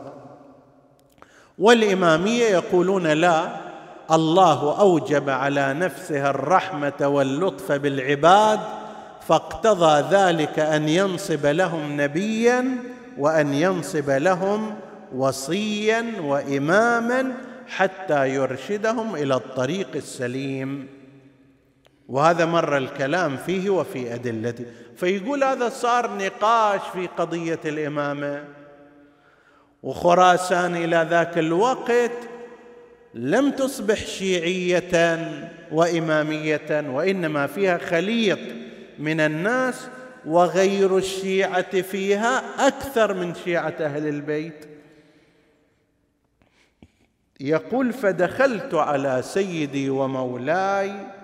والإمامية 1.59 2.43
يقولون 2.43 3.07
لا 3.07 3.49
الله 4.11 4.79
أوجب 4.79 5.29
على 5.29 5.73
نفسه 5.73 6.29
الرحمة 6.29 7.07
واللطف 7.07 7.71
بالعباد 7.71 8.59
فاقتضى 9.27 10.15
ذلك 10.15 10.59
أن 10.59 10.89
ينصب 10.89 11.45
لهم 11.45 12.01
نبيا 12.01 12.77
وأن 13.17 13.53
ينصب 13.53 14.09
لهم 14.09 14.75
وصيا 15.15 16.05
واماما 16.21 17.31
حتى 17.67 18.29
يرشدهم 18.29 19.15
إلى 19.15 19.35
الطريق 19.35 19.87
السليم. 19.95 20.98
وهذا 22.09 22.45
مر 22.45 22.77
الكلام 22.77 23.37
فيه 23.37 23.69
وفي 23.69 24.13
أدلته. 24.13 24.65
فيقول 24.95 25.43
هذا 25.43 25.69
صار 25.69 26.17
نقاش 26.17 26.81
في 26.93 27.07
قضية 27.07 27.59
الإمامة. 27.65 28.43
وخراسان 29.83 30.75
إلى 30.75 31.07
ذاك 31.09 31.37
الوقت 31.37 32.11
لم 33.13 33.51
تصبح 33.51 33.95
شيعية 33.95 35.19
وإمامية 35.71 36.89
وإنما 36.89 37.47
فيها 37.47 37.77
خليط 37.77 38.39
من 38.99 39.19
الناس 39.19 39.87
وغير 40.25 40.97
الشيعة 40.97 41.81
فيها 41.81 42.67
أكثر 42.67 43.13
من 43.13 43.35
شيعة 43.35 43.75
أهل 43.79 44.07
البيت. 44.07 44.65
يقول 47.39 47.93
فدخلت 47.93 48.73
على 48.73 49.21
سيدي 49.21 49.89
ومولاي 49.89 51.18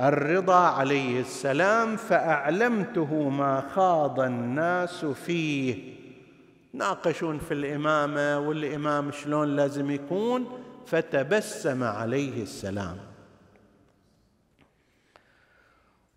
الرضا 0.00 0.66
عليه 0.68 1.20
السلام 1.20 1.96
فأعلمته 1.96 3.28
ما 3.28 3.60
خاض 3.74 4.20
الناس 4.20 5.04
فيه. 5.04 5.94
ناقشون 6.72 7.38
في 7.38 7.54
الإمامة 7.54 8.38
والإمام 8.38 9.12
شلون 9.12 9.56
لازم 9.56 9.90
يكون؟ 9.90 10.62
فتبسم 10.86 11.82
عليه 11.82 12.42
السلام. 12.42 12.96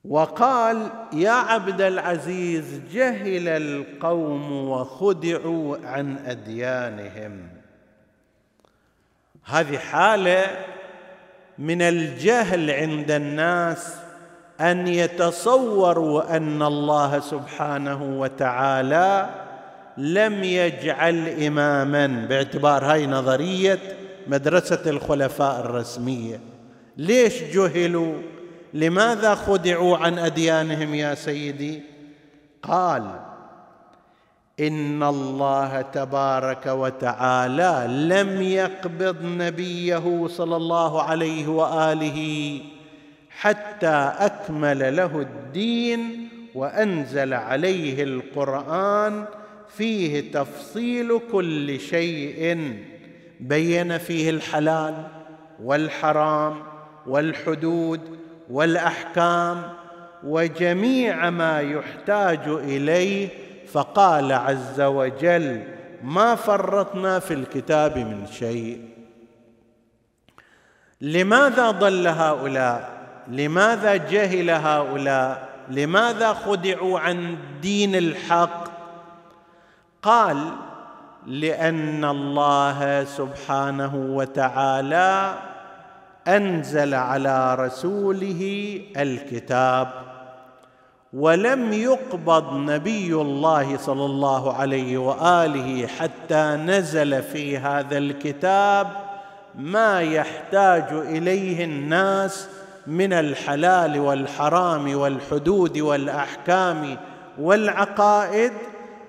وقال 0.06 0.90
يا 1.14 1.32
عبد 1.32 1.82
العزيز 1.82 2.82
جهل 2.92 3.48
القوم 3.48 4.52
وخدعوا 4.70 5.78
عن 5.84 6.18
أديانهم. 6.18 7.50
هذه 9.44 9.78
حالة 9.78 10.66
من 11.62 11.82
الجهل 11.82 12.72
عند 12.72 13.12
الناس 13.12 13.94
أن 14.62 14.88
يتصوروا 14.88 16.38
أن 16.38 16.62
الله 16.62 17.20
سبحانه 17.20 18.20
وتعالى 18.20 19.30
لم 19.98 20.44
يجعل 20.44 21.30
إماما 21.30 22.08
باعتبار 22.30 22.86
هاي 22.86 23.08
نظرية 23.08 23.80
مدرسة 24.28 24.90
الخلفاء 24.90 25.60
الرسمية. 25.60 26.40
ليش 26.98 27.44
جهلوا؟ 27.44 28.14
لماذا 28.74 29.36
خدعوا 29.36 29.98
عن 29.98 30.20
أديانهم 30.20 30.96
يا 30.96 31.16
سيدي؟ 31.16 31.82
قال 32.64 33.31
إن 34.62 35.04
الله 35.04 35.82
تبارك 35.82 36.66
وتعالى 36.66 37.86
لم 37.90 38.42
يقبض 38.42 39.16
نبيه 39.24 40.28
صلى 40.28 40.56
الله 40.56 41.02
عليه 41.02 41.48
وآله 41.48 42.60
حتى 43.30 44.12
أكمل 44.18 44.96
له 44.96 45.20
الدين 45.20 46.30
وأنزل 46.56 47.34
عليه 47.34 48.04
القرآن 48.04 49.26
فيه 49.78 50.32
تفصيل 50.32 51.20
كل 51.32 51.80
شيء 51.80 52.74
بين 53.40 53.98
فيه 53.98 54.30
الحلال 54.30 55.08
والحرام 55.64 56.56
والحدود 57.08 58.02
والأحكام 58.50 59.62
وجميع 60.24 61.30
ما 61.30 61.62
يحتاج 61.62 62.40
إليه 62.48 63.30
فقال 63.74 64.32
عز 64.32 64.82
وجل 64.82 65.64
ما 66.04 66.36
فرطنا 66.36 67.20
في 67.20 67.34
الكتاب 67.34 67.98
من 67.98 68.28
شيء. 68.28 68.90
لماذا 71.02 71.72
ضل 71.72 72.08
هؤلاء؟ 72.08 72.90
لماذا 73.28 73.96
جهل 73.96 74.50
هؤلاء؟ 74.50 75.50
لماذا 75.70 76.34
خدعوا 76.34 77.00
عن 77.00 77.38
دين 77.62 77.96
الحق؟ 77.96 78.64
قال 80.02 80.52
لأن 81.28 82.06
الله 82.06 83.04
سبحانه 83.04 83.96
وتعالى 83.96 85.36
أنزل 86.28 86.94
على 86.94 87.56
رسوله 87.56 88.82
الكتاب. 88.98 90.11
ولم 91.14 91.74
يقبض 91.74 92.54
نبي 92.54 93.14
الله 93.14 93.78
صلى 93.78 94.06
الله 94.06 94.54
عليه 94.54 94.98
وآله 94.98 95.88
حتى 95.88 96.58
نزل 96.66 97.24
في 97.24 97.58
هذا 97.58 97.98
الكتاب 97.98 98.88
ما 99.56 100.02
يحتاج 100.02 100.84
إليه 100.92 101.66
الناس 101.66 102.48
من 102.88 103.14
الحلال 103.14 104.00
والحرام 104.00 104.96
والحدود 104.96 105.80
والأحكام 105.80 106.98
والعقائد. 107.40 108.52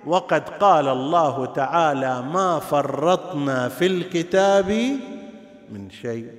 وقد 0.06 0.48
قال 0.48 0.88
الله 0.88 1.46
تعالى 1.46 2.22
ما 2.22 2.58
فرطنا 2.58 3.68
في 3.68 3.86
الكتاب 3.86 4.70
من 5.72 5.90
شيء. 5.90 6.30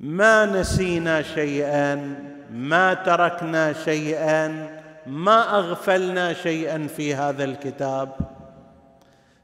ما 0.00 0.46
نسينا 0.46 1.22
شيئا. 1.22 2.27
ما 2.50 2.94
تركنا 2.94 3.72
شيئا 3.72 4.68
ما 5.06 5.58
أغفلنا 5.58 6.32
شيئا 6.32 6.86
في 6.96 7.14
هذا 7.14 7.44
الكتاب. 7.44 8.16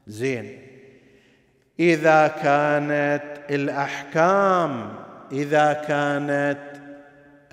زين. 0.07 0.61
إذا 1.79 2.27
كانت 2.27 3.23
الأحكام 3.49 4.93
إذا 5.31 5.73
كانت 5.73 6.59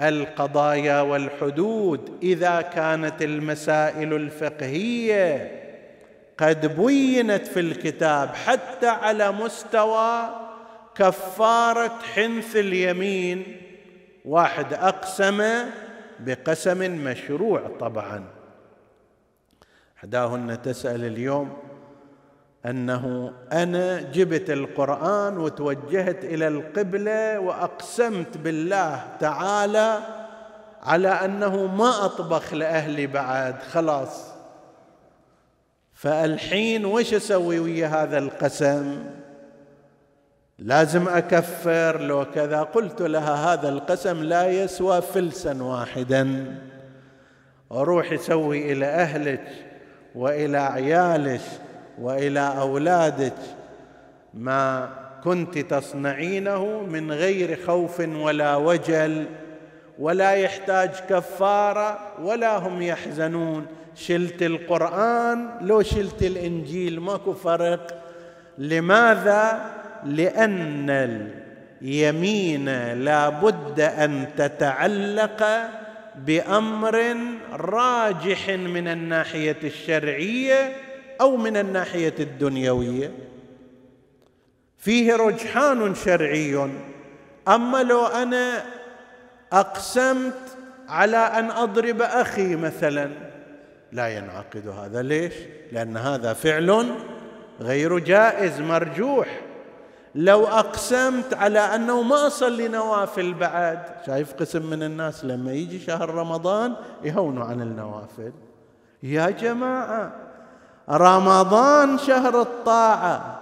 القضايا 0.01 1.01
والحدود 1.01 2.19
إذا 2.23 2.61
كانت 2.61 3.23
المسائل 3.23 4.15
الفقهية 4.15 5.62
قد 6.38 6.81
بينت 6.81 7.47
في 7.47 7.61
الكتاب 7.61 8.35
حتى 8.35 8.88
على 8.88 9.33
مستوى 9.33 10.29
كفارة 10.95 11.99
حنث 12.15 12.57
اليمين 12.57 13.57
واحد 14.25 14.73
أقسم 14.73 15.43
بقسم 16.21 17.05
مشروع 17.05 17.71
طبعا. 17.81 18.25
أحداهن 19.99 20.63
تسأل 20.63 21.05
اليوم 21.05 21.57
أنه 22.67 23.33
أنا 23.53 24.01
جبت 24.01 24.51
القرآن 24.51 25.39
وتوجهت 25.39 26.25
إلى 26.25 26.49
القبلة 26.49 27.39
وأقسمت 27.41 28.37
بالله 28.37 29.05
تعالى 29.21 29.99
على 30.83 31.09
أنه 31.09 31.67
ما 31.67 32.05
أطبخ 32.05 32.55
لأهلي 32.55 33.07
بعد 33.07 33.63
خلاص. 33.63 34.33
فالحين 35.95 36.85
وش 36.85 37.15
أسوي 37.15 37.59
ويا 37.59 37.87
هذا 37.87 38.19
القسم؟ 38.19 39.05
لازم 40.64 41.09
أكفر 41.09 42.01
لو 42.01 42.25
كذا 42.35 42.62
قلت 42.62 43.03
لها 43.03 43.53
هذا 43.53 43.68
القسم 43.68 44.22
لا 44.22 44.46
يسوى 44.46 45.03
فلسا 45.03 45.62
واحدا. 45.62 46.55
وروحي 47.70 48.16
سوي 48.16 48.72
إلى 48.72 48.87
أهلك 48.87 49.44
وإلى 50.14 50.59
عيالك 50.59 51.40
وإلى 52.01 52.55
أولادك 52.59 53.35
ما 54.35 54.88
كنت 55.25 55.59
تصنعينه 55.59 56.81
من 56.81 57.12
غير 57.12 57.59
خوف 57.66 58.01
ولا 58.01 58.57
وجل 58.57 59.25
ولا 59.98 60.33
يحتاج 60.33 60.90
كفارة 61.09 61.98
ولا 62.22 62.59
هم 62.59 62.83
يحزنون. 62.83 63.66
شلت 63.94 64.42
القرآن 64.42 65.51
لو 65.61 65.83
شلت 65.83 66.22
الإنجيل 66.22 67.01
ماكو 67.01 67.33
فرق. 67.33 68.05
لماذا 68.59 69.61
لأن 70.05 70.91
اليمين 71.83 72.93
لا 72.93 73.29
بد 73.29 73.81
أن 73.81 74.27
تتعلق 74.37 75.45
بأمر 76.17 77.17
راجح 77.53 78.49
من 78.49 78.88
الناحية 78.88 79.57
الشرعية 79.65 80.77
أو 81.21 81.37
من 81.37 81.57
الناحية 81.57 82.15
الدنيوية. 82.21 83.12
فيه 84.79 85.17
رجحان 85.17 85.95
شرعي. 85.95 86.71
أما 87.49 87.83
لو 87.83 88.07
أنا 88.07 88.65
أقسمت 89.53 90.57
على 90.88 91.17
أن 91.17 91.51
أضرب 91.51 92.03
أخي 92.03 92.57
مثلا 92.57 93.11
لا 93.93 94.09
ينعقد 94.09 94.69
هذا. 94.69 95.03
ليش؟ 95.03 95.35
لأن 95.73 95.97
هذا 95.97 96.33
فعل 96.33 96.95
غير 97.61 97.99
جائز 97.99 98.61
مرجوح. 98.61 99.41
لو 100.14 100.46
أقسمت 100.46 101.35
على 101.35 101.59
أنه 101.59 102.03
ما 102.03 102.27
أصلي 102.27 102.68
نوافل 102.68 103.35
بعد. 103.35 103.79
شايف 104.07 104.33
قسم 104.35 104.70
من 104.70 104.83
الناس 104.83 105.25
لما 105.25 105.53
يجي 105.53 105.79
شهر 105.79 106.14
رمضان 106.14 106.75
يهونوا 107.05 107.44
عن 107.44 107.62
النوافل. 107.62 108.33
يا 109.03 109.31
جماعة 109.31 110.12
رمضان 110.90 111.98
شهر 111.98 112.40
الطاعة. 112.40 113.38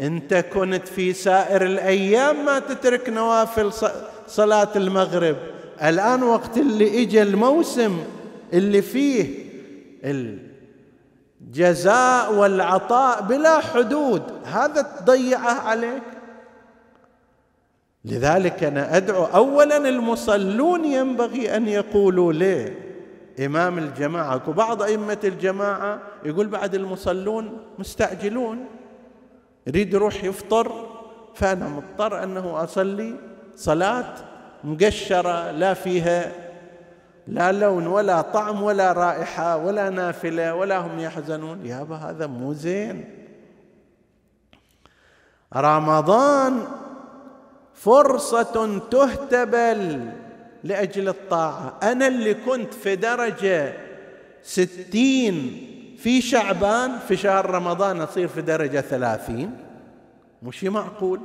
أنت 0.00 0.34
كنت 0.34 0.88
في 0.88 1.12
سائر 1.12 1.62
الأيام 1.62 2.44
ما 2.44 2.58
تترك 2.58 3.08
نوافل 3.08 3.72
صلاة 4.26 4.68
المغرب. 4.76 5.36
الآن 5.82 6.22
وقت 6.22 6.56
اللي 6.56 7.02
اجى 7.02 7.22
الموسم 7.22 7.98
اللي 8.52 8.82
فيه 8.82 9.50
الجزاء 11.50 12.34
والعطاء 12.34 13.22
بلا 13.22 13.60
حدود. 13.60 14.22
هذا 14.44 14.82
تضيعه 14.82 15.60
عليك. 15.68 16.02
لذلك 18.04 18.64
أنا 18.64 18.96
أدعو 18.96 19.24
اولا 19.24 19.76
المصلون 19.76 20.84
ينبغي 20.84 21.56
أن 21.56 21.68
يقولوا 21.68 22.32
ليه؟ 22.32 22.90
إمام 23.46 23.78
الجماعة 23.78 24.42
وبعض 24.48 24.82
أئمة 24.82 25.18
الجماعة 25.24 25.98
يقول 26.24 26.46
بعد 26.46 26.74
المصلون 26.74 27.58
مستعجلون 27.78 28.64
يريد 29.66 29.94
يروح 29.94 30.24
يفطر 30.24 30.86
فأنا 31.34 31.68
مضطر 31.68 32.22
أنه 32.22 32.64
أصلي. 32.64 33.14
صلاة 33.56 34.14
مقشرة 34.64 35.50
لا 35.50 35.74
فيها 35.74 36.32
لا 37.26 37.52
لون 37.52 37.86
ولا 37.86 38.20
طعم 38.20 38.62
ولا 38.62 38.92
رائحة 38.92 39.56
ولا 39.56 39.90
نافلة 39.90 40.54
ولا 40.54 40.78
هم 40.78 40.98
يحزنون. 40.98 41.66
يابا 41.66 41.96
هذا 41.96 42.26
مو 42.26 42.52
زين. 42.52 43.04
رمضان 45.56 46.62
فرصة 47.74 48.78
تهتبل 48.90 50.10
لأجل 50.64 51.08
الطاعة. 51.08 51.78
أنا 51.82 52.06
اللي 52.06 52.34
كنت 52.34 52.74
في 52.74 52.96
درجة 52.96 53.72
ستين 54.42 55.66
في 55.98 56.20
شعبان 56.20 56.98
في 56.98 57.16
شهر 57.16 57.50
رمضان 57.50 58.00
أصير 58.00 58.28
في 58.28 58.42
درجة 58.42 58.80
ثلاثين. 58.80 59.56
مش 60.42 60.64
معقول؟ 60.64 61.20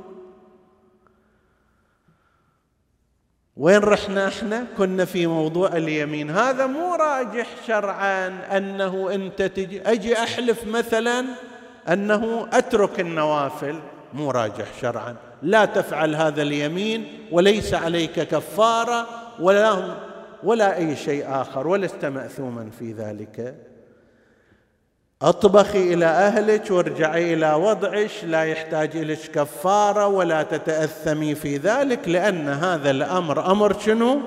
وين 3.56 3.78
رحنا 3.78 4.28
إحنا؟ 4.28 4.66
كنا 4.78 5.04
في 5.04 5.26
موضوع 5.26 5.76
اليمين. 5.76 6.30
هذا 6.30 6.66
مو 6.66 6.94
راجح 6.94 7.46
شرعا 7.66 8.28
أنه 8.56 9.14
أنت 9.14 9.42
تجي 9.42 9.82
أجي 9.82 10.18
أحلف 10.18 10.66
مثلا 10.66 11.24
أنه 11.88 12.48
أترك 12.52 13.00
النوافل. 13.00 13.80
مو 14.14 14.30
راجح 14.30 14.66
شرعا. 14.80 15.16
لا 15.42 15.64
تفعل 15.64 16.14
هذا 16.14 16.42
اليمين 16.42 17.28
وليس 17.32 17.74
عليك 17.74 18.12
كفارة 18.12 19.06
ولا 19.40 19.94
ولا 20.44 20.76
أي 20.76 20.96
شيء 20.96 21.24
آخر. 21.28 21.66
ولست 21.66 22.04
ماثوما 22.04 22.70
في 22.78 22.92
ذلك. 22.92 23.54
أطبخي 25.22 25.94
إلى 25.94 26.06
أهلك 26.06 26.70
وارجعي 26.70 27.34
إلى 27.34 27.52
وضعك 27.52 28.10
لا 28.24 28.44
يحتاج 28.44 28.96
إليك 28.96 29.30
كفارة 29.34 30.06
ولا 30.06 30.42
تتأثمي 30.42 31.34
في 31.34 31.56
ذلك 31.56 32.08
لأن 32.08 32.48
هذا 32.48 32.90
الأمر 32.90 33.50
أمر 33.50 33.78
شنو؟ 33.78 34.20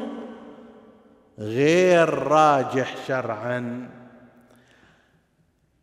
غير 1.40 2.10
راجح 2.10 2.96
شرعا. 3.08 3.90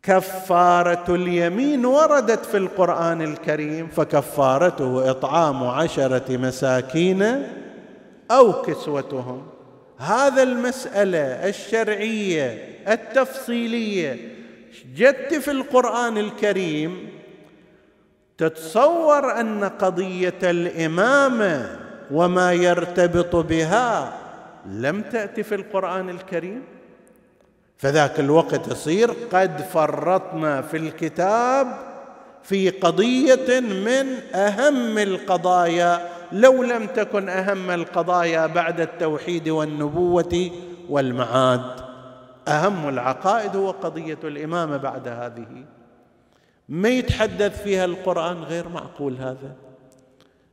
كفارة 0.02 1.14
اليمين 1.14 1.86
وردت 1.86 2.46
في 2.46 2.56
القرآن 2.56 3.22
الكريم 3.22 3.86
فكفارته 3.86 5.10
إطعام 5.10 5.64
عشرة 5.64 6.36
مساكين 6.36 7.42
أو 8.30 8.62
كسوتهم. 8.62 9.46
هذا 9.98 10.42
المسألة 10.42 11.48
الشرعية 11.48 12.78
التفصيلية 12.88 14.35
جدت 14.94 15.34
في 15.34 15.50
القرآن 15.50 16.18
الكريم 16.18 17.08
تتصور 18.38 19.40
أن 19.40 19.64
قضية 19.64 20.38
الإمامة 20.42 21.78
وما 22.10 22.52
يرتبط 22.52 23.36
بها 23.36 24.18
لم 24.66 25.02
تأتي 25.02 25.42
في 25.42 25.54
القرآن 25.54 26.10
الكريم؟ 26.10 26.62
فذاك 27.78 28.20
الوقت 28.20 28.68
يصير 28.68 29.10
قد 29.32 29.62
فرطنا 29.62 30.62
في 30.62 30.76
الكتاب 30.76 31.78
في 32.42 32.70
قضية 32.70 33.60
من 33.60 34.34
أهم 34.34 34.98
القضايا 34.98 36.08
لو 36.32 36.62
لم 36.62 36.86
تكن 36.86 37.28
أهم 37.28 37.70
القضايا 37.70 38.46
بعد 38.46 38.80
التوحيد 38.80 39.48
والنبوة 39.48 40.50
والمعاد. 40.88 41.85
أهم 42.48 42.88
العقائد 42.88 43.56
هو 43.56 43.70
قضيه 43.70 44.18
الامامه 44.24 44.76
بعد 44.76 45.08
هذه. 45.08 45.64
ما 46.68 46.88
يتحدث 46.88 47.62
فيها 47.62 47.84
القرآن 47.84 48.36
غير 48.36 48.68
معقول 48.68 49.16
هذا. 49.16 49.56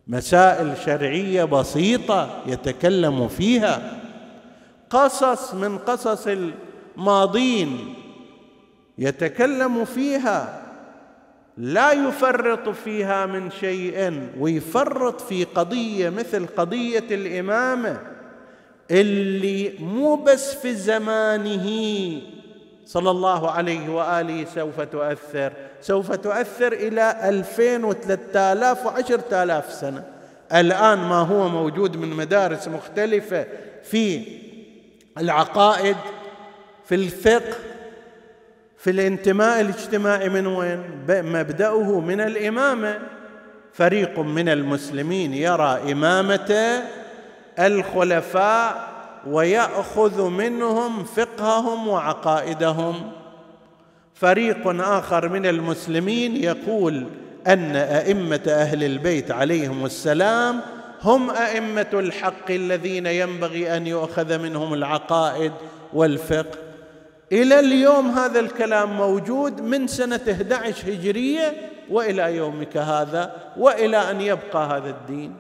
مسائل 0.08 0.78
شرعية 0.78 1.44
بسيطة 1.44 2.44
يتكلم 2.48 3.28
فيها. 3.28 4.02
قصص 4.90 5.54
من 5.54 5.78
قصص 5.78 6.28
الماضين 6.28 7.96
يتكلم 8.98 9.86
فيها. 9.86 10.60
لا 11.58 11.92
يفرط 11.92 12.70
فيها 12.70 13.26
من 13.26 13.52
شيء 13.52 14.30
ويفرط 14.40 15.22
في 15.22 15.44
قضية 15.44 16.10
مثل 16.10 16.48
قضية 16.48 17.06
الإمامة. 17.12 18.13
اللي 18.94 19.74
مو 19.80 20.16
بس 20.16 20.56
في 20.56 20.76
زمانه. 20.76 21.68
صلى 22.86 23.12
الله 23.12 23.52
عليه 23.52 23.90
وآله 23.90 24.46
سوف 24.56 24.82
تؤثر. 24.82 25.54
سوف 25.82 26.12
تؤثر 26.12 26.74
إلى 26.74 27.30
ألفين 27.30 27.84
وثلاثة 27.84 28.54
آلاف 28.54 28.86
وعشرة 28.86 29.44
آلاف 29.44 29.74
سنة. 29.74 30.04
الآن 30.54 30.98
ما 30.98 31.16
هو 31.16 31.50
موجود 31.50 31.98
من 31.98 32.10
مدارس 32.10 32.68
مختلفة 32.68 33.46
في 33.84 34.22
العقائد 35.18 35.98
في 36.86 36.96
الفقه 36.96 37.56
في 38.78 38.90
الانتماء 38.90 39.62
الاجتماعي 39.62 40.30
من 40.30 40.48
وين؟ 40.48 40.84
مبدأه 41.10 42.00
من 42.00 42.22
الإمامة. 42.22 43.00
فريق 43.74 44.20
من 44.20 44.50
المسلمين 44.50 45.34
يرى 45.34 45.92
إمامة 45.92 46.84
الخلفاء 47.60 48.94
ويأخذ 49.28 50.30
منهم 50.30 51.04
فقههم 51.04 51.88
وعقائدهم. 51.88 53.12
فريق 54.16 54.82
آخر 54.82 55.30
من 55.30 55.46
المسلمين 55.46 56.36
يقول 56.36 57.08
أن 57.48 57.76
أئمة 57.76 58.42
أهل 58.48 58.84
البيت 58.84 59.32
عليهم 59.32 59.86
السلام 59.86 60.62
هم 61.02 61.32
أئمة 61.32 61.88
الحق 61.94 62.52
الذين 62.52 63.06
ينبغي 63.06 63.78
أن 63.78 63.88
يؤخذ 63.88 64.38
منهم 64.40 64.74
العقائد 64.74 65.52
والفقه. 65.94 66.58
إلى 67.32 67.60
اليوم 67.60 68.08
هذا 68.08 68.40
الكلام 68.40 68.98
موجود 68.98 69.62
من 69.62 69.88
سنة 69.88 70.22
11 70.32 70.90
هجرية 70.94 71.54
وإلى 71.90 72.36
يومك 72.36 72.78
هذا 72.78 73.36
وإلى 73.58 74.12
أن 74.12 74.22
يبقى 74.22 74.68
هذا 74.68 74.90
الدين. 74.90 75.36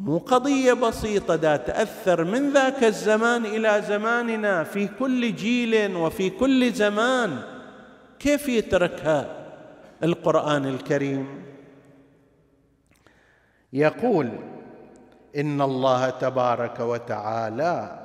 مو 0.00 0.18
قضية 0.18 0.72
بسيطة 0.72 1.36
دا 1.36 1.56
تأثر 1.56 2.24
من 2.24 2.50
ذاك 2.50 2.84
الزمان 2.84 3.46
إلى 3.46 3.82
زماننا 3.88 4.64
في 4.64 4.88
كل 4.98 5.34
جيل 5.34 5.96
وفي 5.96 6.30
كل 6.30 6.72
زمان. 6.72 7.38
كيف 8.18 8.48
يتركها 8.48 9.26
القرآن 10.02 10.66
الكريم؟ 10.66 11.26
يقول 13.72 14.30
إن 15.36 15.60
الله 15.60 16.10
تبارك 16.10 16.80
وتعالى 16.80 18.00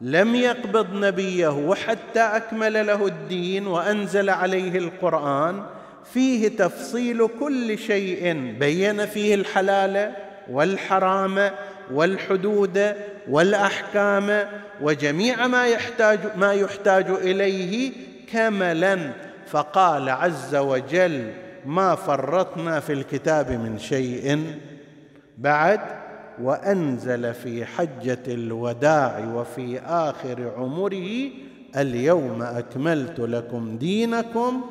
لم 0.00 0.34
يقبض 0.34 0.94
نبيه 0.94 1.74
حتى 1.74 2.20
أكمل 2.20 2.86
له 2.86 3.06
الدين 3.06 3.66
وأنزل 3.66 4.30
عليه 4.30 4.78
القرآن. 4.78 5.62
فيه 6.04 6.48
تفصيل 6.48 7.28
كل 7.40 7.78
شيء 7.78 8.32
بين 8.58 9.06
فيه 9.06 9.34
الحلال 9.34 10.14
والحرام 10.52 11.50
والحدود 11.92 12.94
والأحكام 13.28 14.48
وجميع 14.82 15.46
ما 15.46 15.66
يحتاج 15.66 16.18
ما 16.36 16.52
يحتاج 16.52 17.10
إليه 17.10 17.92
كملا. 18.32 19.12
فقال 19.46 20.08
عز 20.08 20.54
وجل 20.54 21.30
ما 21.66 21.94
فرطنا 21.94 22.80
في 22.80 22.92
الكتاب 22.92 23.50
من 23.50 23.78
شيء 23.78 24.44
بعد 25.38 25.80
وأنزل 26.42 27.34
في 27.34 27.64
حجة 27.64 28.18
الوداع 28.28 29.18
وفي 29.34 29.80
آخر 29.80 30.52
عمره 30.56 31.30
اليوم 31.76 32.42
أكملت 32.42 33.20
لكم 33.20 33.76
دينكم 33.76 34.62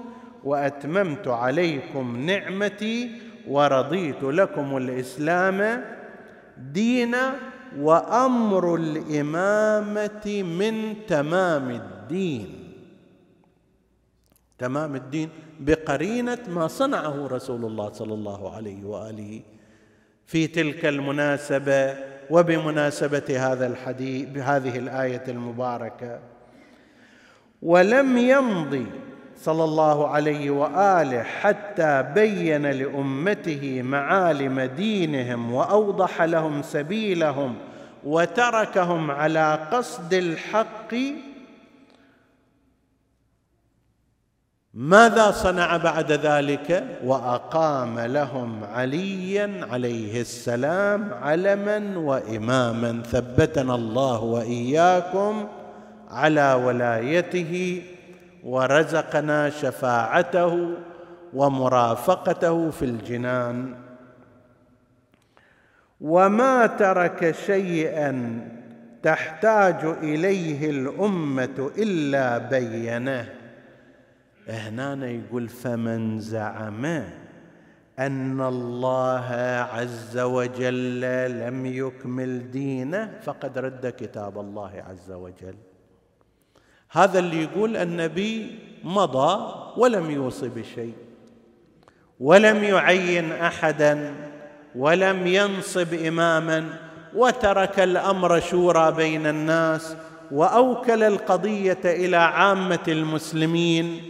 وأتممت 0.44 1.28
عليكم 1.28 2.26
نعمتي 2.26 3.12
ورضيت 3.48 4.24
لكم 4.24 4.78
الإسلام 4.78 5.84
دينا 6.58 7.36
وأمر 7.80 8.76
الإمامة 8.76 10.44
من 10.44 11.06
تمام 11.08 11.70
الدين. 11.70 12.74
تمام 14.58 14.96
الدين 14.96 15.30
بقرينة 15.60 16.38
ما 16.48 16.68
صنعه 16.68 17.28
رسول 17.28 17.66
الله 17.66 17.92
صلى 17.92 18.14
الله 18.14 18.56
عليه 18.56 18.86
وآله 18.86 19.42
في 20.26 20.48
تلك 20.48 20.86
المناسبة 20.86 21.96
وبمناسبة 22.30 23.52
هذا 23.52 23.68
الحديث 23.68 24.30
بهذه 24.30 24.78
الآية 24.78 25.24
المباركة. 25.28 26.20
ولم 27.62 28.18
يمضي 28.18 28.86
صلى 29.44 29.64
الله 29.64 30.08
عليه 30.08 30.50
وآله 30.50 31.24
حتى 31.24 32.04
بين 32.16 32.66
لأمته 32.66 33.82
معالم 33.82 34.62
دينهم 34.62 35.54
وأوضح 35.54 36.22
لهم 36.22 36.62
سبيلهم 36.62 37.56
وتركهم 38.04 39.12
على 39.12 39.68
قصد 39.72 40.14
الحق 40.14 40.96
ماذا 44.74 45.32
صنع 45.32 45.78
بعد 45.78 46.12
ذلك؟ 46.12 47.00
وأقام 47.04 48.00
لهم 48.00 48.64
عليا 48.64 49.68
عليه 49.72 50.22
السلام 50.22 51.14
علما 51.14 51.98
وإماما. 51.98 53.04
ثبتنا 53.04 53.76
الله 53.76 54.24
وإياكم 54.24 55.48
على 56.10 56.54
ولايته 56.54 57.82
ورزقنا 58.44 59.50
شفاعته 59.50 60.70
ومرافقته 61.34 62.70
في 62.70 62.86
الجنان. 62.86 63.76
وما 66.02 66.66
ترك 66.66 67.32
شيئا 67.32 68.42
تحتاج 69.04 69.86
إليه 69.86 70.70
الأمة 70.70 71.72
إلا 71.78 72.38
بينه. 72.38 73.30
هنا 74.48 75.10
يقول 75.10 75.50
فمن 75.50 76.20
زعم 76.20 76.86
أن 78.00 78.42
الله 78.42 79.28
عز 79.74 80.18
وجل 80.18 81.02
لم 81.40 81.66
يكمل 81.66 82.52
دينه 82.52 83.20
فقد 83.22 83.58
رد 83.58 83.94
كتاب 83.98 84.40
الله 84.40 84.84
عز 84.90 85.12
وجل. 85.12 85.56
هذا 86.92 87.20
اللي 87.20 87.44
يقول 87.44 87.78
النبي 87.78 88.60
مضى 88.84 89.54
ولم 89.78 90.12
يوصي 90.12 90.50
بشيء 90.50 90.94
ولم 92.20 92.64
يعين 92.64 93.32
احدا 93.32 94.14
ولم 94.76 95.28
ينصب 95.28 95.94
اماما 95.94 96.66
وترك 97.16 97.80
الأمر 97.80 98.40
شورى 98.40 98.92
بين 98.92 99.28
الناس 99.28 99.96
وأوكل 100.32 101.04
القضية 101.04 101.80
إلى 101.86 102.18
عامة 102.18 102.80
المسلمين 102.88 104.02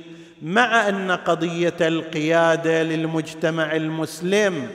مع 0.41 0.89
أن 0.89 1.11
قضية 1.11 1.77
القيادة 1.81 2.83
للمجتمع 2.83 3.75
المسلم 3.75 4.67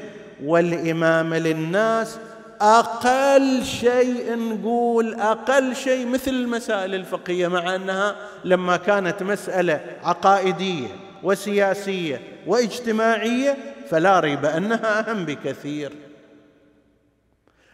والامامه 0.44 1.38
للناس 1.38 2.18
أقل 2.60 3.64
شيء 3.64 4.36
نقول 4.36 5.14
أقل 5.14 5.76
شيء 5.76 6.06
مثل 6.06 6.30
المسائل 6.30 6.94
الفقهية 6.94 7.48
مع 7.48 7.74
أنها 7.74 8.16
لما 8.44 8.76
كانت 8.76 9.22
مسألة 9.22 9.80
عقائدية 10.02 10.88
وسياسية 11.22 12.20
واجتماعية 12.46 13.56
فلا 13.90 14.20
ريب 14.20 14.44
أنها 14.44 15.10
أهم 15.10 15.24
بكثير. 15.24 15.92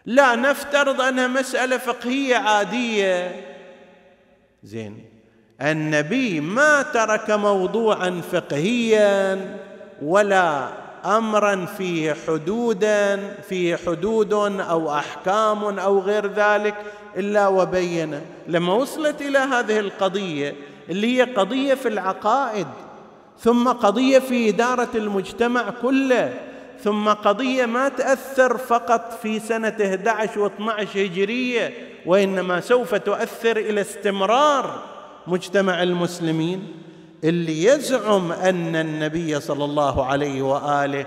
لا 0.07 0.37
نفترض 0.37 1.01
انها 1.01 1.27
مسألة 1.27 1.77
فقهية 1.77 2.37
عادية. 2.37 3.45
زين. 4.65 5.05
النبي 5.61 6.41
ما 6.41 6.83
ترك 6.83 7.31
موضوعا 7.31 8.23
فقهيا 8.33 9.39
ولا 10.03 10.69
امرا 11.05 11.67
فيه 11.67 12.17
حدودا 12.29 13.35
فيه 13.49 13.77
حدود 13.87 14.33
أو 14.61 14.95
أحكام 14.95 15.79
أو 15.79 15.99
غير 15.99 16.27
ذلك 16.27 16.75
إلا 17.17 17.49
وبين 17.49 18.21
لما 18.49 18.75
وصلت 18.75 19.23
إلى 19.23 19.39
هذه 19.39 19.79
القضية 19.79 20.55
اللي 20.89 21.19
هي 21.19 21.23
قضية 21.23 21.75
في 21.75 21.89
العقائد 21.89 22.67
ثم 23.39 23.69
قضية 23.69 24.19
في 24.19 24.49
إدارة 24.49 24.89
المجتمع 24.95 25.71
كله 25.83 26.35
ثم 26.85 27.09
قضية 27.09 27.67
ما 27.67 27.89
تأثر 27.89 28.59
فقط 28.59 29.19
في 29.23 29.41
سنة 29.41 29.77
11 29.81 30.49
و12 30.49 30.97
هجرية 30.97 31.73
وإنما 32.07 32.61
سوف 32.61 32.95
تؤثر 32.95 33.57
إلى 33.57 33.81
استمرار 33.81 34.83
مجتمع 35.27 35.83
المسلمين. 35.83 36.83
اللي 37.25 37.65
يزعم 37.65 38.33
أن 38.33 38.77
النبي 38.77 39.41
صلى 39.41 39.65
الله 39.65 40.07
عليه 40.07 40.43
وآله 40.43 41.07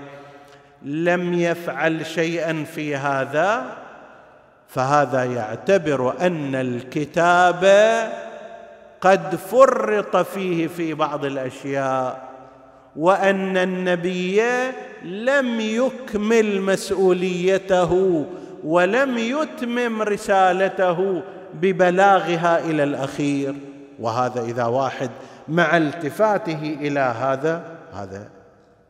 لم 0.82 1.34
يفعل 1.34 2.06
شيئا 2.06 2.64
في 2.74 2.96
هذا 2.96 3.76
فهذا 4.68 5.24
يعتبر 5.24 6.14
أن 6.20 6.54
الكتاب 6.54 7.64
قد 9.00 9.36
فرط 9.36 10.16
فيه 10.16 10.66
في 10.66 10.94
بعض 10.94 11.24
الأشياء 11.24 12.28
وأن 12.96 13.56
النبي 13.56 14.42
لم 15.04 15.60
يكمل 15.60 16.60
مسؤوليته 16.60 18.24
ولم 18.64 19.18
يتمم 19.18 20.02
رسالته 20.02 21.22
ببلاغها 21.54 22.58
إلى 22.58 22.84
الأخير. 22.84 23.54
وهذا 24.00 24.42
إذا 24.42 24.64
واحد 24.64 25.10
مع 25.48 25.76
التفاته 25.76 26.76
إلى 26.80 27.00
هذا 27.00 27.78
هذا 27.92 28.30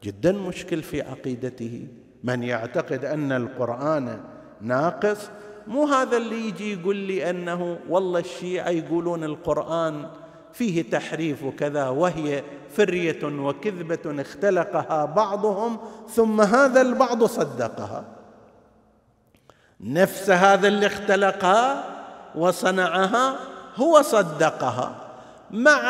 جدا 0.02 0.32
مشكل 0.32 0.82
في 0.82 1.02
عقيدته. 1.02 1.88
من 2.24 2.42
يعتقد 2.42 3.04
أن 3.04 3.32
القرآن 3.32 4.20
ناقص 4.60 5.30
مو 5.66 5.84
هذا 5.84 6.16
اللي 6.16 6.48
يجي 6.48 6.80
يقول 6.80 6.96
لي 6.96 7.30
أنه 7.30 7.78
والله 7.88 8.20
الشيعة 8.20 8.68
يقولون 8.68 9.24
القرآن 9.24 10.08
فيه 10.52 10.90
تحريف 10.90 11.42
وكذا 11.42 11.88
وهي 11.88 12.42
فرية 12.70 13.24
وكذبة 13.24 14.22
اختلقها 14.22 15.04
بعضهم 15.04 15.78
ثم 16.08 16.40
هذا 16.40 16.80
البعض 16.80 17.24
صدقها. 17.24 18.04
نفس 19.80 20.30
هذا 20.30 20.68
اللي 20.68 20.86
اختلقها 20.86 21.84
وصنعها 22.34 23.36
هو 23.76 24.02
صدقها. 24.02 24.96
مع 25.50 25.82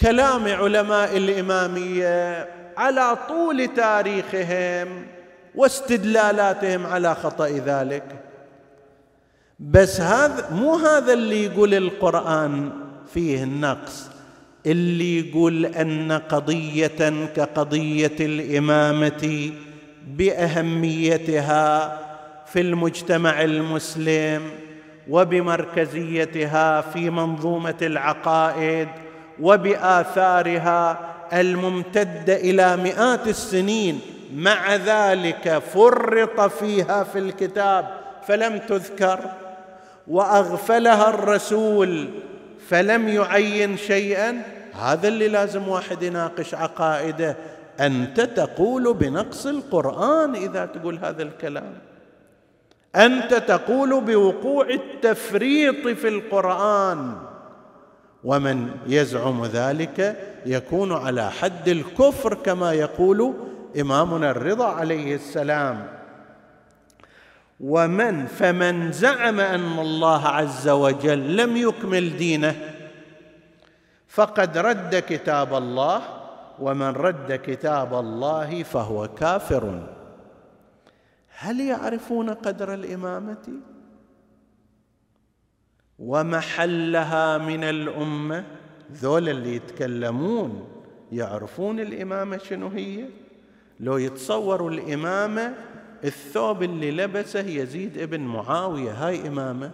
كلام 0.00 0.48
علماء 0.48 1.16
الإمامية 1.16 2.48
على 2.76 3.16
طول 3.28 3.68
تاريخهم 3.76 4.88
واستدلالاتهم 5.54 6.86
على 6.86 7.14
خطأ 7.14 7.48
ذلك. 7.48 8.04
بس 9.60 10.00
هذا 10.00 10.50
مو 10.50 10.74
هذا 10.76 11.12
اللي 11.12 11.44
يقول 11.44 11.74
القرآن 11.74 12.70
فيه 13.14 13.42
النقص. 13.42 14.10
اللي 14.66 15.18
يقول 15.28 15.66
أن 15.66 16.12
قضية 16.12 17.26
كقضية 17.36 18.16
الإمامة 18.20 19.50
بأهميتها 20.06 21.98
في 22.46 22.60
المجتمع 22.60 23.42
المسلم 23.42 24.42
وبمركزيتها 25.08 26.80
في 26.80 27.10
منظومة 27.10 27.74
العقائد 27.82 28.88
وبآثارها 29.40 30.98
الممتده 31.32 32.36
إلى 32.36 32.76
مئات 32.76 33.28
السنين. 33.28 34.00
مع 34.34 34.76
ذلك 34.76 35.58
فرط 35.58 36.40
فيها 36.40 37.04
في 37.04 37.18
الكتاب 37.18 37.88
فلم 38.26 38.58
تذكر 38.58 39.20
وأغفلها 40.08 41.08
الرسول 41.08 42.08
فلم 42.68 43.08
يعين 43.08 43.76
شيئا. 43.76 44.42
هذا 44.80 45.08
اللي 45.08 45.28
لازم 45.28 45.68
واحد 45.68 46.02
يناقش 46.02 46.54
عقائده. 46.54 47.36
أنت 47.80 48.20
تقول 48.20 48.94
بنقص 48.94 49.46
القرآن 49.46 50.34
إذا 50.34 50.66
تقول 50.66 50.98
هذا 51.02 51.22
الكلام. 51.22 51.72
أنت 52.96 53.34
تقول 53.34 54.00
بوقوع 54.00 54.68
التفريط 54.68 55.88
في 55.88 56.08
القرآن. 56.08 57.12
ومن 58.24 58.70
يزعم 58.86 59.44
ذلك 59.44 60.16
يكون 60.46 60.92
على 60.92 61.30
حد 61.30 61.68
الكفر 61.68 62.34
كما 62.34 62.72
يقول 62.72 63.34
إمامنا 63.80 64.30
الرضا 64.30 64.66
عليه 64.66 65.14
السلام. 65.14 65.86
ومن 67.60 68.26
فمن 68.26 68.92
زعم 68.92 69.40
أن 69.40 69.78
الله 69.78 70.28
عز 70.28 70.68
وجل 70.68 71.36
لم 71.36 71.56
يكمل 71.56 72.16
دينه 72.16 72.56
فقد 74.08 74.58
رد 74.58 75.02
كتاب 75.08 75.54
الله 75.54 76.02
ومن 76.60 76.88
رد 76.88 77.40
كتاب 77.44 77.94
الله 77.94 78.62
فهو 78.62 79.08
كافر. 79.08 79.80
هل 81.38 81.60
يعرفون 81.60 82.30
قدر 82.30 82.74
الإمامة؟ 82.74 83.73
ومحلها 85.98 87.38
من 87.38 87.64
الأمة. 87.64 88.44
ذول 88.92 89.28
اللي 89.28 89.56
يتكلمون 89.56 90.68
يعرفون 91.12 91.80
الإمامة 91.80 92.36
شنو 92.36 92.68
هي. 92.68 93.04
لو 93.80 93.96
يتصوروا 93.96 94.70
الإمامة 94.70 95.54
الثوب 96.04 96.62
اللي 96.62 96.90
لبسه 96.90 97.40
يزيد 97.40 97.98
ابن 97.98 98.20
معاوية. 98.20 98.90
هاي 98.90 99.28
إمامة. 99.28 99.70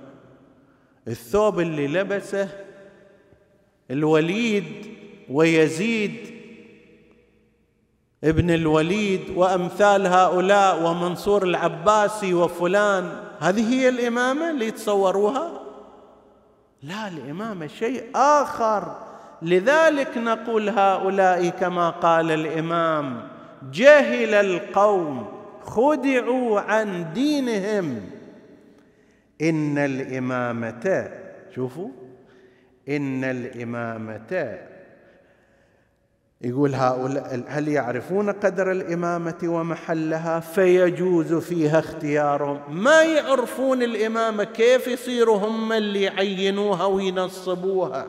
الثوب 1.09 1.61
اللي 1.61 1.89
لبسه 1.89 2.49
الوليد 3.91 4.87
ويزيد 5.31 6.16
ابن 8.25 8.51
الوليد 8.51 9.21
وأمثال 9.37 10.07
هؤلاء 10.07 10.83
ومنصور 10.83 11.43
العباسي 11.43 12.35
وفلان. 12.35 13.25
هذه 13.39 13.73
هي 13.75 13.89
الإمامة 13.89 14.51
اللي 14.51 14.66
يتصوروها. 14.66 15.60
لا 16.83 17.09
الامامه 17.09 17.66
شيء 17.66 18.05
آخر. 18.14 18.97
لذلك 19.43 20.18
نقول 20.18 20.68
هؤلاء 20.68 21.49
كما 21.49 21.91
قال 21.91 22.31
الإمام 22.31 23.28
جهل 23.72 24.35
القوم 24.35 25.28
خدعوا 25.62 26.61
عن 26.61 27.12
دينهم. 27.12 28.01
إن 29.43 29.78
الإمامة 29.78 31.11
شوفوا 31.55 31.91
إن 32.89 33.24
الإمامة 33.24 34.59
يقول 36.43 36.74
هؤلاء 36.74 37.43
هل 37.49 37.68
يعرفون 37.68 38.30
قدر 38.30 38.72
الإمامة 38.72 39.38
ومحلها؟ 39.45 40.41
فيجوز 40.41 41.34
فيها 41.34 41.78
اختيارهم. 41.78 42.82
ما 42.82 43.03
يعرفون 43.03 43.82
الإمامة 43.82 44.45
كيف 44.45 44.86
يصيروا 44.88 45.38
هم 45.38 45.72
اللي 45.72 46.03
يعينوها 46.03 46.84
وينصبوها. 46.84 48.07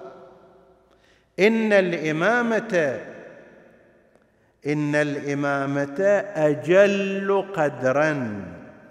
إن 1.39 1.73
الإمامة 1.73 2.99
إن 4.67 4.95
الإمامة 4.95 6.01
أجل 6.35 7.45
قدرا 7.55 8.43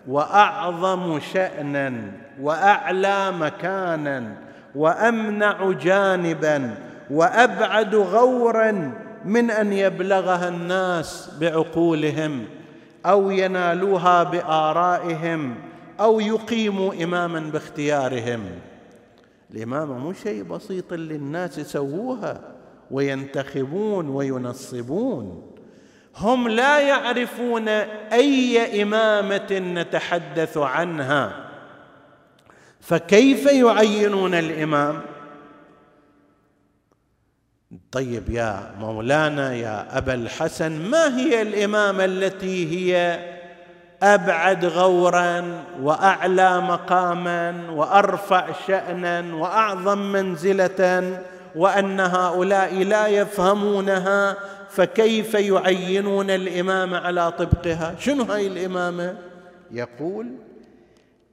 وأعظم 0.09 1.20
شانا 1.20 2.03
وأعلى 2.41 3.32
مكانا 3.32 4.36
وأمنع 4.74 5.72
جانبا 5.72 6.74
وأبعد 7.11 7.95
غورا 7.95 8.93
من 9.25 9.51
أن 9.51 9.73
يبلغها 9.73 10.49
الناس 10.49 11.31
بعقولهم 11.41 12.45
أو 13.07 13.31
ينالوها 13.31 14.23
بآرائهم 14.23 15.55
أو 16.01 16.21
يقيموا 16.21 17.05
إماما 17.05 17.41
باختيارهم. 17.41 18.41
الامامه 19.55 19.99
مو 19.99 20.12
شيء 20.12 20.43
بسيط 20.43 20.93
اللي 20.93 21.14
الناس 21.14 21.59
يسووها 21.59 22.41
وينتخبون 22.91 24.09
وينصبون. 24.09 25.53
هم 26.16 26.49
لا 26.49 26.81
يعرفون 26.81 27.68
أي 27.68 28.83
إمامة 28.83 29.53
نتحدث 29.53 30.59
عنها. 30.59 31.51
فكيف 32.81 33.47
يعينون 33.47 34.35
الإمام؟ 34.35 35.01
طيب 37.93 38.30
يا 38.30 38.70
مولانا 38.80 39.55
يا 39.55 39.99
أبا 39.99 40.14
الحسن 40.14 40.72
ما 40.72 41.18
هي 41.18 41.43
الامامه 41.43 42.05
التي 42.05 42.70
هي؟ 42.70 43.18
أبعد 44.03 44.64
غورا 44.64 45.45
وأعلى 45.82 46.61
مقاما 46.61 47.55
وأرفع 47.70 48.47
شأنا 48.66 49.34
وأعظم 49.34 49.99
منزلة 49.99 51.18
وأن 51.57 52.01
هؤلاء 52.01 52.74
لا 52.74 53.07
يفهمونها 53.07 54.36
فكيف 54.70 55.34
يعينون 55.34 56.30
الامامه 56.30 56.99
على 56.99 57.32
طبقها؟ 57.32 57.95
شنو 57.99 58.24
هاي 58.24 58.47
الإمامة؟ 58.47 59.14
يقول 59.70 60.26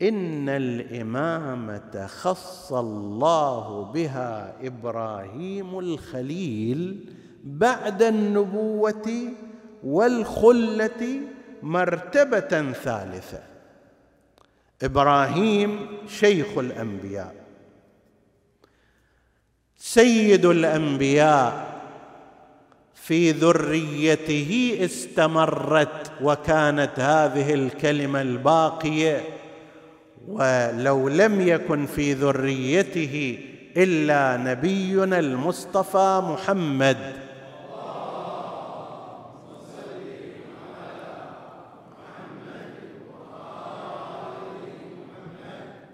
إن 0.02 0.50
الامامه 0.50 2.08
خص 2.08 2.74
الله 2.74 3.84
بها 3.84 4.54
إبراهيم 4.64 5.80
الخليل 5.80 7.10
بعد 7.44 8.04
النبوة 8.04 9.34
والخلة 9.84 11.22
مرتبة 11.64 12.72
ثالثة. 12.72 13.44
إبراهيم 14.84 15.88
شيخ 16.08 16.58
الأنبياء. 16.58 17.36
سيد 19.78 20.46
الأنبياء 20.46 21.78
في 22.94 23.32
ذريته 23.32 24.78
استمرت 24.82 26.12
وكانت 26.22 27.00
هذه 27.00 27.54
الكلمة 27.54 28.22
الباقية 28.22 29.37
ولو 30.28 31.10
لم 31.10 31.42
يكن 31.42 31.86
في 31.86 32.14
ذريته 32.14 33.40
إلا 33.78 34.38
نبينا 34.38 35.20
المصطفى 35.20 36.22
محمد. 36.24 36.98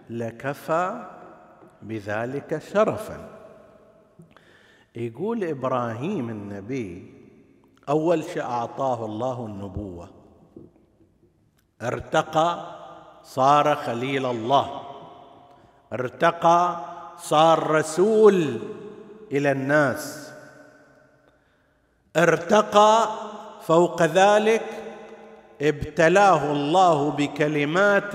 لكفى 0.10 1.08
بذلك 1.82 2.62
شرفا. 2.74 3.30
يقول 4.96 5.44
إبراهيم 5.44 6.30
النبي 6.30 7.14
أول 7.90 8.24
شيء 8.24 8.42
أعطاه 8.42 9.06
الله 9.06 9.46
النبوة. 9.46 10.10
ارتقى 11.82 12.83
صار 13.24 13.76
خليل 13.76 14.26
الله. 14.26 14.82
ارتقى 15.94 16.78
صار 17.18 17.72
رسول 17.72 18.60
إلى 19.32 19.52
الناس. 19.52 20.34
ارتقى 22.18 23.08
فوق 23.62 24.04
ذلك 24.04 24.64
ابتلاه 25.62 26.52
الله 26.52 27.12
بكلمات 27.12 28.14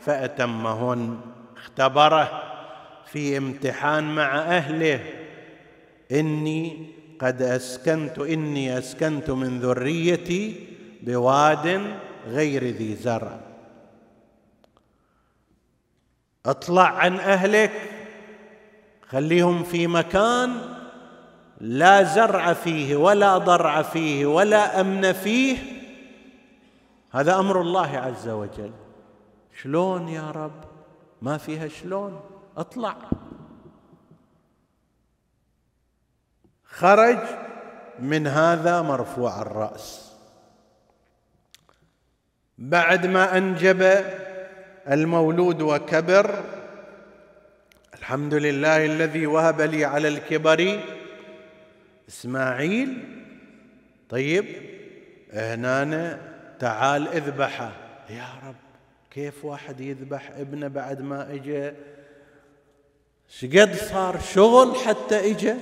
فأتمهن. 0.00 1.20
اختبره 1.56 2.42
في 3.06 3.36
امتحان 3.36 4.14
مع 4.14 4.38
أهله. 4.38 5.00
إني 6.12 6.86
قد 7.20 7.42
أسكنت 7.42 8.18
إني 8.18 8.78
أسكنت 8.78 9.30
من 9.30 9.60
ذريتي 9.60 10.66
بواد 11.02 11.82
غير 12.26 12.64
ذي 12.64 12.94
زرع. 12.94 13.40
اطلع 16.46 16.88
عن 16.88 17.20
اهلك. 17.20 17.72
خليهم 19.08 19.64
في 19.64 19.86
مكان 19.86 20.60
لا 21.60 22.02
زرع 22.02 22.52
فيه 22.52 22.96
ولا 22.96 23.38
ضرع 23.38 23.82
فيه 23.82 24.26
ولا 24.26 24.80
امن 24.80 25.12
فيه. 25.12 25.58
هذا 27.10 27.38
أمر 27.38 27.60
الله 27.60 27.98
عز 27.98 28.28
وجل. 28.28 28.72
شلون 29.62 30.08
يا 30.08 30.30
رب؟ 30.30 30.64
ما 31.22 31.38
فيها 31.38 31.68
شلون؟ 31.68 32.20
اطلع. 32.56 32.96
خرج 36.64 37.18
من 37.98 38.26
هذا 38.26 38.82
مرفوع 38.82 39.42
الرأس. 39.42 40.12
بعد 42.58 43.06
ما 43.06 43.38
انجب 43.38 44.04
المولود 44.90 45.62
وكبر. 45.62 46.44
الحمد 47.94 48.34
لله 48.34 48.84
الذي 48.84 49.26
وهب 49.26 49.60
لي 49.60 49.84
على 49.84 50.08
الكبر. 50.08 50.80
إسماعيل. 52.08 53.04
طيب 54.08 54.46
هنا 55.32 56.18
تعال 56.58 57.08
اذبحه. 57.08 57.72
يا 58.10 58.28
رب 58.48 58.54
كيف 59.10 59.44
واحد 59.44 59.80
يذبح 59.80 60.30
ابنه 60.30 60.68
بعد 60.68 61.00
ما 61.00 61.32
اجى؟ 61.32 61.72
شقد 63.28 63.74
صار 63.74 64.20
شغل 64.20 64.76
حتى 64.76 65.30
اجى؟ 65.30 65.54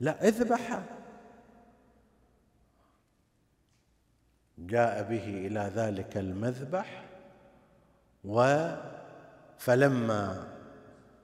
لا 0.00 0.28
اذبحه. 0.28 0.82
جاء 4.58 5.02
به 5.02 5.46
إلى 5.46 5.72
ذلك 5.76 6.16
المذبح. 6.16 7.05
فلما 9.58 10.44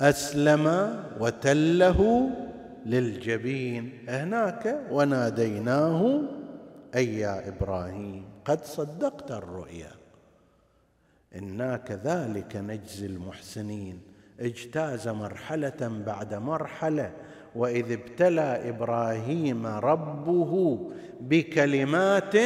أسلم 0.01 0.67
وتله 1.21 2.31
للجبين 2.87 4.07
هناك 4.09 4.81
وناديناه 4.91 6.21
أي 6.95 7.19
يا 7.19 7.49
إبراهيم 7.49 8.25
قد 8.45 8.65
صدقت 8.65 9.31
الرؤيا. 9.31 9.91
إنا 11.35 11.77
كذلك 11.77 12.57
نجزي 12.57 13.07
المحسنين 13.07 14.01
اجتاز 14.41 15.09
مرحلة 15.09 16.03
بعد 16.07 16.35
مرحلة 16.35 17.13
وإذ 17.55 17.93
ابتلى 17.93 18.69
إبراهيم 18.69 19.67
ربه 19.67 20.81
بكلمات 21.21 22.37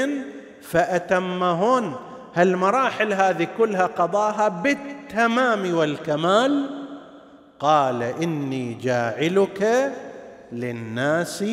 فأتمهن. 0.62 1.94
هالمراحل 2.36 3.12
هذه 3.12 3.48
كلها 3.58 3.86
قضاها 3.86 4.48
بالتمام 4.48 5.74
والكمال؟ 5.74 6.66
قال 7.60 8.02
إني 8.02 8.74
جاعلك 8.74 9.92
للناس 10.52 11.44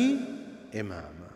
إماما. 0.80 1.30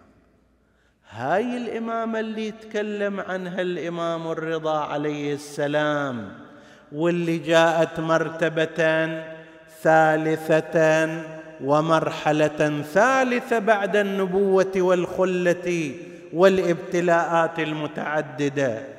هاي 1.10 1.56
الإمامة 1.56 2.20
اللي 2.20 2.48
يتكلم 2.48 3.20
عنها 3.20 3.60
الإمام 3.60 4.30
الرضا 4.30 4.78
عليه 4.78 5.34
السلام 5.34 6.32
واللي 6.92 7.38
جاءت 7.38 8.00
مرتبه 8.00 9.22
ثالثه 9.82 11.22
ومرحلة 11.64 12.82
ثالثة 12.82 13.58
بعد 13.58 13.96
النبوة 13.96 14.72
والخلة 14.76 15.94
والابتلاءات 16.32 17.58
المتعددة. 17.58 18.97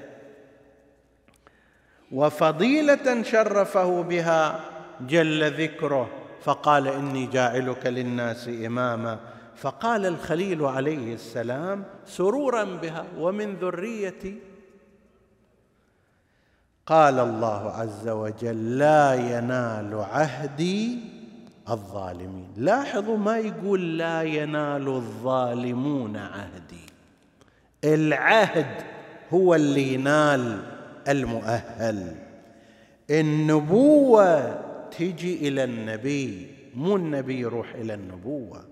وفضيلة 2.11 3.23
شرفه 3.23 4.01
بها 4.03 4.59
جل 5.01 5.51
ذكره 5.63 6.09
فقال 6.43 6.87
إني 6.87 7.25
جاعلك 7.25 7.85
للناس 7.85 8.47
إماما. 8.47 9.19
فقال 9.55 10.05
الخليل 10.05 10.63
عليه 10.63 11.13
السلام 11.13 11.83
سرورا 12.05 12.63
بها 12.63 13.05
ومن 13.17 13.55
ذريتي؟ 13.55 14.37
قال 16.85 17.19
الله 17.19 17.71
عز 17.71 18.07
وجل 18.07 18.77
لا 18.77 19.13
ينال 19.13 19.93
عهدي 19.93 20.99
الظالمين. 21.69 22.47
لاحظوا 22.57 23.17
ما 23.17 23.37
يقول 23.37 23.97
لا 23.97 24.23
ينال 24.23 24.87
الظالمون 24.87 26.17
عهدي. 26.17 26.85
العهد 27.83 28.83
هو 29.33 29.55
اللي 29.55 29.93
ينال 29.93 30.59
المؤهل. 31.09 32.15
النبوة 33.09 34.59
تجي 34.97 35.47
إلى 35.47 35.63
النبي 35.63 36.47
مو 36.75 36.95
النبي 36.95 37.39
يروح 37.39 37.73
إلى 37.75 37.93
النبوة. 37.93 38.65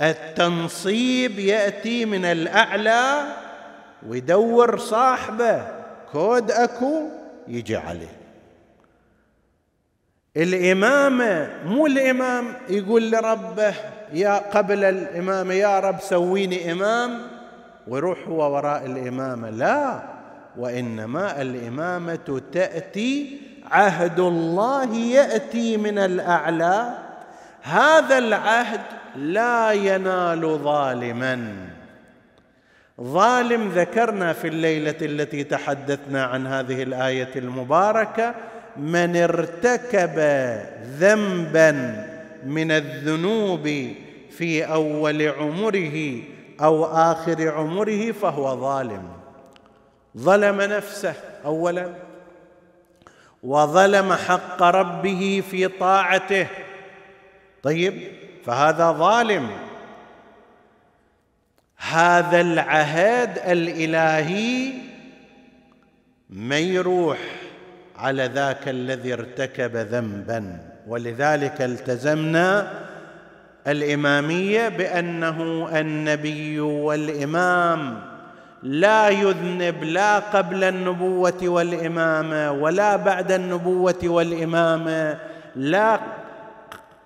التنصيب 0.00 1.38
يأتي 1.38 2.04
من 2.04 2.24
الأعلى 2.24 3.22
ويدور 4.08 4.78
صاحبه 4.78 5.66
كود 6.12 6.50
أكو 6.50 7.02
يجي 7.48 7.76
عليه. 7.76 8.16
الإمامة 10.36 11.50
مو 11.64 11.86
الإمام 11.86 12.44
يقول 12.68 13.10
لربه 13.10 13.74
يا 14.12 14.38
قبل 14.38 14.84
الإمامة 14.84 15.54
يا 15.54 15.80
رب 15.80 16.00
سويني 16.00 16.72
إمام 16.72 17.18
ويروح 17.88 18.18
هو 18.28 18.54
وراء 18.54 18.86
الإمامة. 18.86 19.50
لا. 19.50 20.02
وإنما 20.58 21.42
الإمامة 21.42 22.42
تأتي 22.52 23.40
عهد 23.70 24.20
الله 24.20 24.94
يأتي 24.96 25.76
من 25.76 25.98
الأعلى. 25.98 26.98
هذا 27.62 28.18
العهد 28.18 28.80
لا 29.16 29.72
ينال 29.72 30.58
ظالما. 30.58 31.52
ظالم 33.00 33.68
ذكرنا 33.68 34.32
في 34.32 34.48
الليلة 34.48 34.96
التي 35.02 35.44
تحدثنا 35.44 36.24
عن 36.24 36.46
هذه 36.46 36.82
الآية 36.82 37.30
المباركة 37.36 38.34
من 38.76 39.16
ارتكب 39.16 40.18
ذنبا 40.98 41.72
من 42.46 42.70
الذنوب 42.70 43.92
في 44.30 44.64
أول 44.64 45.22
عمره 45.22 46.22
أو 46.60 46.84
آخر 46.84 47.48
عمره 47.48 48.12
فهو 48.12 48.60
ظالم. 48.60 49.21
ظلم 50.18 50.60
نفسه 50.60 51.14
اولا 51.44 51.88
وظلم 53.42 54.12
حق 54.12 54.62
ربه 54.62 55.42
في 55.50 55.68
طاعته. 55.68 56.46
طيب 57.62 58.02
فهذا 58.44 58.92
ظالم. 58.92 59.50
هذا 61.76 62.40
العهد 62.40 63.38
الإلهي 63.38 64.72
ما 66.30 66.58
يروح 66.58 67.18
على 67.96 68.26
ذاك 68.26 68.68
الذي 68.68 69.12
ارتكب 69.12 69.76
ذنبا. 69.76 70.58
ولذلك 70.86 71.62
التزمنا 71.62 72.72
الإمامية 73.66 74.68
بأنه 74.68 75.68
النبي 75.80 76.60
والإمام. 76.60 78.11
لا 78.62 79.08
يذنب 79.08 79.84
لا 79.84 80.18
قبل 80.18 80.64
النبوة 80.64 81.38
والإمامة 81.42 82.52
ولا 82.52 82.96
بعد 82.96 83.32
النبوة 83.32 83.98
والإمامة. 84.04 85.18
لا 85.56 86.00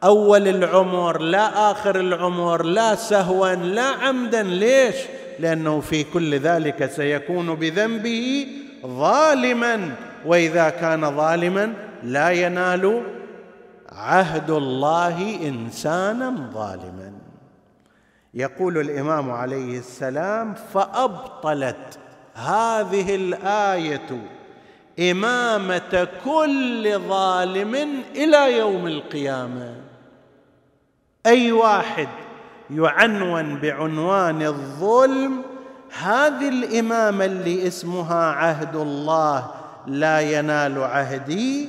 أول 0.05 0.49
العمر 0.49 1.19
لا 1.21 1.71
آخر 1.71 2.01
العمر 2.01 2.63
لا 2.63 2.95
سهوا 2.95 3.55
لا 3.55 3.83
عمدا. 3.83 4.43
ليش؟ 4.43 4.97
لأنه 5.39 5.81
في 5.81 6.05
كل 6.05 6.39
ذلك 6.39 6.91
سيكون 6.91 7.55
بذنبه 7.55 8.47
ظالما. 8.87 9.95
وإذا 10.27 10.69
كان 10.71 11.17
ظالما 11.17 11.73
لا 12.03 12.31
ينال 12.31 13.03
عهد 13.93 14.51
الله 14.51 15.39
انسانا 15.49 16.51
ظالما. 16.55 17.13
يقول 18.37 18.79
الإمام 18.79 19.31
عليه 19.31 19.79
السلام 19.79 20.55
فأبطلت 20.55 21.99
هذه 22.35 23.15
الآية 23.15 24.21
إمامة 25.11 26.09
كل 26.25 26.99
ظالم 27.09 27.75
إلى 28.15 28.59
يوم 28.59 28.87
القيامة. 28.87 29.75
أي 31.27 31.53
واحد 31.53 32.09
يعنون 32.71 33.57
بعنوان 33.61 34.43
الظلم 34.43 35.43
هذه 35.99 36.49
الإمامة 36.49 37.25
اللي 37.25 37.67
اسمها 37.67 38.25
عهد 38.33 38.77
الله 38.77 39.51
لا 39.87 40.21
ينال 40.21 40.83
عهدي. 40.83 41.69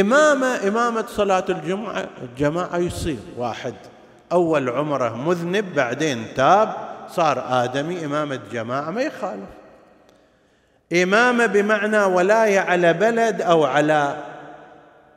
إمامة 0.00 0.68
إمامة 0.68 1.04
صلاة 1.08 1.44
الجمعة 1.48 2.08
الجماعة 2.22 2.76
يصير 2.76 3.18
واحد. 3.36 3.74
أول 4.32 4.68
عمره 4.68 5.16
مذنب 5.16 5.74
بعدين 5.74 6.34
تاب 6.36 6.74
صار 7.10 7.64
آدمي 7.64 8.04
إمامة 8.04 8.40
جماعة 8.52 8.90
ما 8.90 9.02
يخالف. 9.02 9.48
إمامة 10.92 11.46
بمعنى 11.46 11.98
ولاية 12.04 12.60
على 12.60 12.92
بلد 12.92 13.42
أو 13.42 13.64
على 13.64 14.16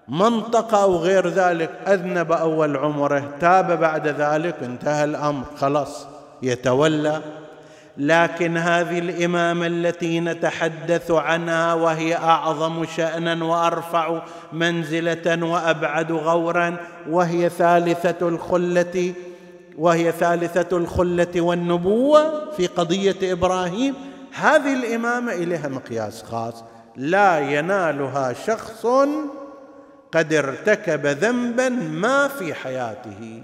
منطقة 0.07 0.83
أو 0.83 0.95
غير 0.95 1.27
ذلك 1.27 1.69
أذنب 1.87 2.31
أول 2.31 2.77
عمره 2.77 3.31
تاب 3.39 3.79
بعد 3.79 4.07
ذلك 4.07 4.55
انتهى 4.63 5.03
الأمر 5.03 5.45
خلاص 5.57 6.07
يتولى. 6.41 7.21
لكن 7.97 8.57
هذه 8.57 8.99
الامامه 8.99 9.67
التي 9.67 10.19
نتحدث 10.19 11.11
عنها 11.11 11.73
وهي 11.73 12.15
أعظم 12.15 12.85
شأنا 12.85 13.45
وأرفع 13.45 14.21
منزلة 14.53 15.45
وأبعد 15.45 16.11
غورا 16.11 16.77
وهي 17.09 17.49
ثالثة 17.49 18.27
الخلة 18.27 19.13
وهي 19.77 20.11
ثالثة 20.11 20.77
الخلة 20.77 21.41
والنبوة 21.41 22.51
في 22.51 22.67
قضية 22.67 23.33
إبراهيم. 23.33 23.93
هذه 24.33 24.73
الامامه 24.73 25.33
إليها 25.33 25.67
مقياس 25.67 26.23
خاص. 26.23 26.63
لا 26.95 27.39
ينالها 27.39 28.33
شخص 28.33 28.85
قد 30.11 30.33
ارتكب 30.33 31.05
ذنبا 31.05 31.69
ما 31.69 32.27
في 32.27 32.53
حياته. 32.53 33.43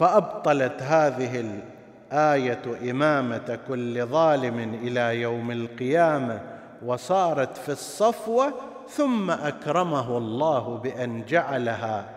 فأبطلت 0.00 0.82
هذه 0.82 1.40
الآية 1.40 2.90
إمامة 2.90 3.58
كل 3.68 4.06
ظالم 4.06 4.74
إلى 4.82 5.20
يوم 5.20 5.50
القيامة 5.50 6.40
وصارت 6.84 7.56
في 7.56 7.68
الصفوة 7.68 8.52
ثم 8.88 9.30
أكرمه 9.30 10.18
الله 10.18 10.76
بأن 10.76 11.24
جعلها 11.28 12.10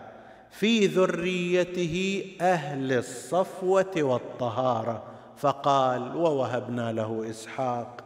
في 0.50 0.86
ذريته 0.86 2.24
أهل 2.40 2.92
الصفوة 2.92 3.92
والطهارة. 3.96 5.02
فقال 5.36 6.16
ووهبنا 6.16 6.92
له 6.92 7.26
إسحاق 7.30 8.04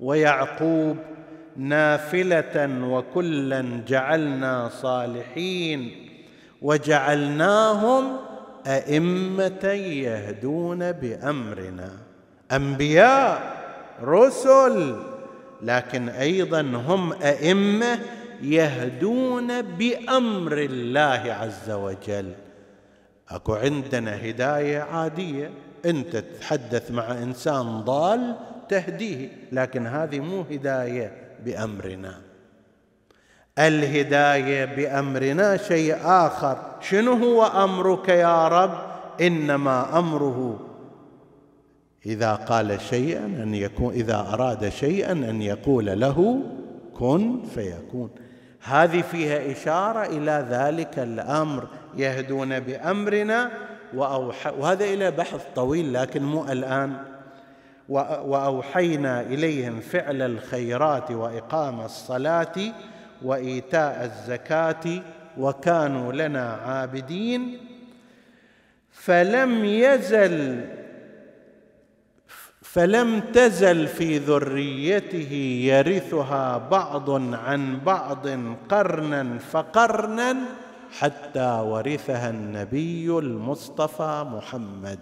ويعقوب 0.00 0.96
نافلة 1.56 2.84
وكلا 2.88 3.80
جعلنا 3.86 4.68
صالحين 4.68 5.90
وجعلناهم 6.62 8.16
ائمه 8.66 9.64
يهدون 9.72 10.92
بأمرنا. 10.92 11.90
أنبياء 12.52 13.56
رسل 14.02 14.96
لكن 15.62 16.08
أيضا 16.08 16.60
هم 16.60 17.12
أئمة 17.12 17.98
يهدون 18.42 19.62
بأمر 19.62 20.58
الله 20.58 21.32
عز 21.40 21.70
وجل. 21.70 22.32
أكو 23.28 23.54
عندنا 23.54 24.30
هداية 24.30 24.78
عادية. 24.78 25.50
أنت 25.84 26.16
تتحدث 26.16 26.90
مع 26.90 27.12
إنسان 27.12 27.80
ضال 27.80 28.36
تهديه 28.68 29.28
لكن 29.52 29.86
هذه 29.86 30.20
مو 30.20 30.40
هداية 30.50 31.12
بأمرنا. 31.44 32.20
الهداية 33.58 34.64
بأمرنا 34.64 35.56
شيء 35.56 35.96
آخر. 36.04 36.58
شنو 36.80 37.12
هو 37.12 37.44
أمرك 37.44 38.08
يا 38.08 38.48
رب؟ 38.48 38.78
إنما 39.20 39.98
أمره 39.98 40.60
إذا 42.06 42.34
قال 42.34 42.80
شيئا 42.80 43.24
أن 43.24 43.54
يكون 43.54 43.94
إذا 43.94 44.16
أراد 44.32 44.68
شيئا 44.68 45.12
أن 45.12 45.42
يقول 45.42 46.00
له 46.00 46.42
كن 46.98 47.42
فيكون. 47.54 48.10
هذه 48.62 49.00
فيها 49.00 49.52
إشارة 49.52 50.06
إلى 50.06 50.46
ذلك 50.50 50.98
الأمر. 50.98 51.66
يهدون 51.96 52.60
بأمرنا 52.60 53.50
وأوح 53.94 54.52
وهذا 54.58 54.84
إلى 54.84 55.10
بحث 55.10 55.44
طويل 55.54 55.94
لكن 55.94 56.22
مو 56.22 56.44
الآن. 56.44 56.96
وأوحينا 57.88 59.20
إليهم 59.20 59.80
فعل 59.80 60.22
الخيرات 60.22 61.10
وإقام 61.10 61.80
الصلاة 61.80 62.54
وإيتاء 63.22 64.04
الزكاة 64.04 65.02
وكانوا 65.38 66.12
لنا 66.12 66.52
عابدين 66.52 67.58
فلم 68.90 69.64
يزل 69.64 70.64
فلم 72.62 73.20
تزل 73.20 73.86
في 73.86 74.18
ذريته 74.18 75.32
يرثها 75.64 76.58
بعض 76.58 77.10
عن 77.34 77.80
بعض 77.80 78.28
قرنا 78.68 79.38
فقرنا 79.38 80.36
حتى 80.98 81.60
ورثها 81.64 82.30
النبي 82.30 83.18
المصطفى 83.18 84.26
محمد. 84.28 84.98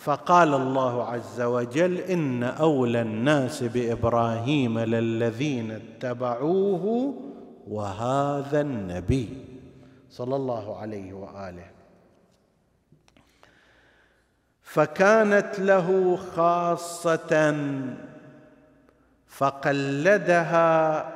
فقال 0.00 0.54
الله 0.54 1.04
عز 1.04 1.40
وجل 1.40 1.96
إن 1.96 2.42
أولى 2.42 3.00
الناس 3.00 3.62
بإبراهيم 3.62 4.78
للذين 4.78 5.70
اتبعوه 5.70 7.14
وهذا 7.68 8.60
النبي. 8.60 9.28
صلى 10.10 10.36
الله 10.36 10.78
عليه 10.78 11.12
وآله. 11.12 11.70
فكانت 14.62 15.58
له 15.58 16.16
خاصة 16.16 17.56
فقلدها 19.26 21.12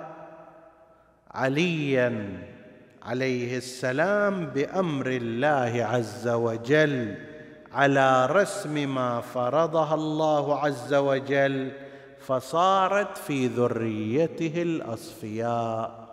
عليا 1.30 2.38
عليه 3.02 3.56
السلام 3.56 4.46
بأمر 4.46 5.06
الله 5.06 5.84
عز 5.84 6.28
وجل. 6.28 7.33
على 7.74 8.26
رسم 8.26 8.94
ما 8.94 9.20
فرضها 9.20 9.94
الله 9.94 10.58
عز 10.58 10.94
وجل 10.94 11.72
فصارت 12.20 13.18
في 13.18 13.46
ذريته 13.46 14.62
الأصفياء. 14.62 16.04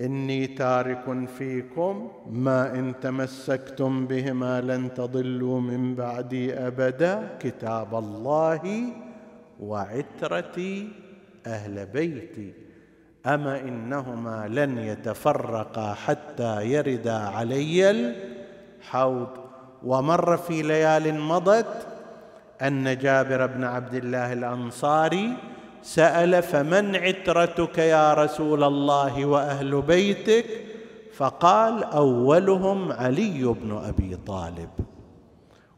إني 0.00 0.46
تارك 0.46 1.28
فيكم 1.38 2.10
ما 2.30 2.74
إن 2.74 2.94
تمسكتم 3.00 4.06
بهما 4.06 4.60
لن 4.60 4.94
تضلوا 4.94 5.60
من 5.60 5.94
بعدي 5.94 6.54
أبدا 6.54 7.36
كتاب 7.40 7.94
الله 7.94 8.62
وعترتي 9.60 10.88
أهل 11.46 11.86
بيتي. 11.86 12.52
أما 13.26 13.60
إنهما 13.60 14.48
لن 14.48 14.78
يتفرقا 14.78 15.94
حتى 15.94 16.64
يردا 16.64 17.18
علي 17.18 17.90
الحوض. 17.90 19.45
ومر 19.84 20.36
في 20.36 20.62
ليال 20.62 21.20
مضت 21.20 21.86
أن 22.62 22.98
جابر 22.98 23.46
بن 23.46 23.64
عبد 23.64 23.94
الله 23.94 24.32
الأنصاري 24.32 25.36
سأل 25.82 26.42
فمن 26.42 26.96
عترتك 26.96 27.78
يا 27.78 28.14
رسول 28.14 28.64
الله 28.64 29.26
وأهل 29.26 29.82
بيتك؟ 29.82 30.46
فقال 31.14 31.84
أولهم 31.84 32.92
علي 32.92 33.44
بن 33.44 33.80
أبي 33.84 34.16
طالب. 34.26 34.68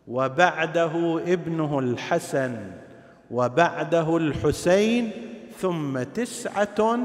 وبعده 0.09 1.21
ابنه 1.27 1.79
الحسن 1.79 2.57
وبعده 3.31 4.17
الحسين 4.17 5.11
ثم 5.59 6.03
تسعة 6.03 6.99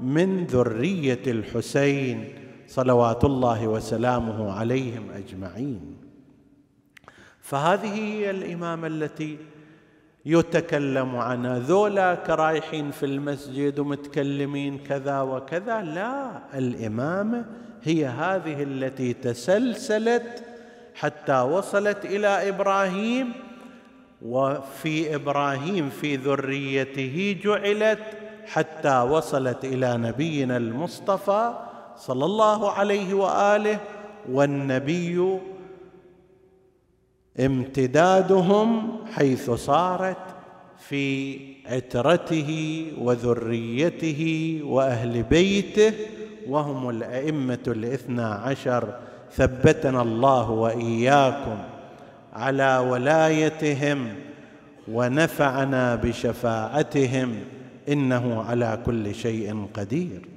من 0.00 0.44
ذرية 0.44 1.22
الحسين 1.26 2.34
صلوات 2.66 3.24
الله 3.24 3.68
وسلامه 3.68 4.52
عليهم 4.52 5.10
أجمعين. 5.16 6.05
فهذه 7.46 7.94
هي 7.94 8.30
الإمامة 8.30 8.86
التي 8.86 9.38
يتكلم 10.26 11.16
عنها. 11.16 11.58
ذولا 11.58 12.18
رايحين 12.28 12.90
في 12.90 13.06
المسجد 13.06 13.78
ومتكلمين 13.78 14.78
كذا 14.78 15.20
وكذا. 15.20 15.82
لا 15.82 16.30
الإمامة 16.54 17.44
هي 17.82 18.06
هذه 18.06 18.62
التي 18.62 19.12
تسلسلت 19.12 20.44
حتى 20.94 21.40
وصلت 21.40 22.04
إلى 22.04 22.48
إبراهيم. 22.48 23.32
وفي 24.22 25.14
إبراهيم 25.14 25.90
في 25.90 26.16
ذريته 26.16 27.40
جعلت 27.44 28.04
حتى 28.46 28.98
وصلت 29.00 29.64
إلى 29.64 29.96
نبينا 29.96 30.56
المصطفى 30.56 31.54
صلى 31.96 32.24
الله 32.24 32.72
عليه 32.72 33.14
وآله. 33.14 33.78
والنبي 34.32 35.38
امتدادهم 37.40 38.96
حيث 39.12 39.50
صارت 39.50 40.16
في 40.78 41.36
عترته 41.66 42.92
وذريته 42.98 44.60
وأهل 44.64 45.22
بيته 45.22 45.92
وهم 46.48 46.90
الأئمة 46.90 47.58
الاثنى 47.66 48.22
عشر. 48.22 48.94
ثبتنا 49.32 50.02
الله 50.02 50.50
وإياكم 50.50 51.58
على 52.32 52.78
ولايتهم 52.78 54.14
ونفعنا 54.88 55.94
بشفاعتهم 55.94 57.34
إنه 57.88 58.42
على 58.42 58.78
كل 58.86 59.14
شيء 59.14 59.66
قدير. 59.74 60.28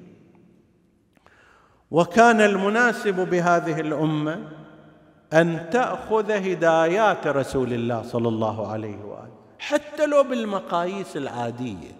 وكان 1.91 2.41
المناسب 2.41 3.29
بهذه 3.29 3.79
الأمة 3.79 4.58
أن 5.33 5.69
تأخذ 5.71 6.31
هدايات 6.31 7.27
رسول 7.27 7.73
الله 7.73 8.03
صلى 8.03 8.27
الله 8.27 8.71
عليه 8.71 8.97
وآله. 9.05 9.29
حتى 9.59 10.05
لو 10.05 10.23
بالمقاييس 10.23 11.17
العادية. 11.17 11.91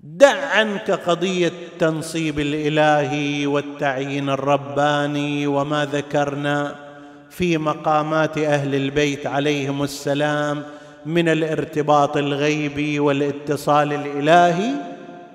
دع 0.00 0.46
عنك 0.46 0.90
قضية 0.90 1.48
التنصيب 1.48 2.38
الالهي 2.38 3.46
والتعيين 3.46 4.30
الرباني 4.30 5.46
وما 5.46 5.84
ذكرنا 5.84 6.74
في 7.30 7.58
مقامات 7.58 8.38
أهل 8.38 8.74
البيت 8.74 9.26
عليهم 9.26 9.82
السلام 9.82 10.64
من 11.06 11.28
الارتباط 11.28 12.16
الغيبي 12.16 13.00
والاتصال 13.00 13.92
الإلهي. 13.92 14.72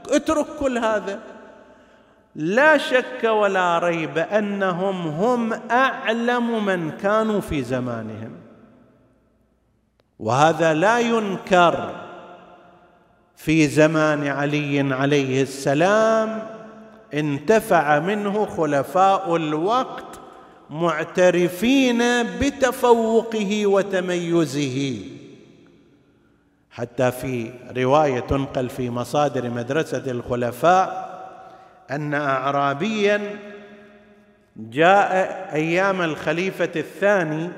اترك 0.09 0.45
كل 0.59 0.77
هذا. 0.77 1.19
لا 2.35 2.77
شك 2.77 3.23
ولا 3.23 3.79
ريب 3.79 4.17
أنهم 4.17 5.07
هم 5.07 5.53
أعلم 5.71 6.65
من 6.65 6.91
كانوا 6.91 7.41
في 7.41 7.63
زمانهم. 7.63 8.31
وهذا 10.19 10.73
لا 10.73 10.99
ينكر 10.99 11.95
في 13.35 13.67
زمان 13.67 14.27
علي 14.27 14.93
عليه 14.93 15.41
السلام 15.41 16.47
انتفع 17.13 17.99
منه 17.99 18.45
خلفاء 18.45 19.35
الوقت 19.35 20.19
معترفين 20.69 22.23
بتفوقه 22.23 23.65
وتميزه. 23.67 24.99
حتى 26.71 27.11
في 27.11 27.51
رواية 27.77 28.19
تنقل 28.19 28.69
في 28.69 28.89
مصادر 28.89 29.49
مدرسة 29.49 30.11
الخلفاء 30.11 31.10
أن 31.91 32.13
اعرابيا 32.13 33.21
جاء 34.55 35.13
أيام 35.53 36.01
الخليفة 36.01 36.69
الثاني 36.75 37.49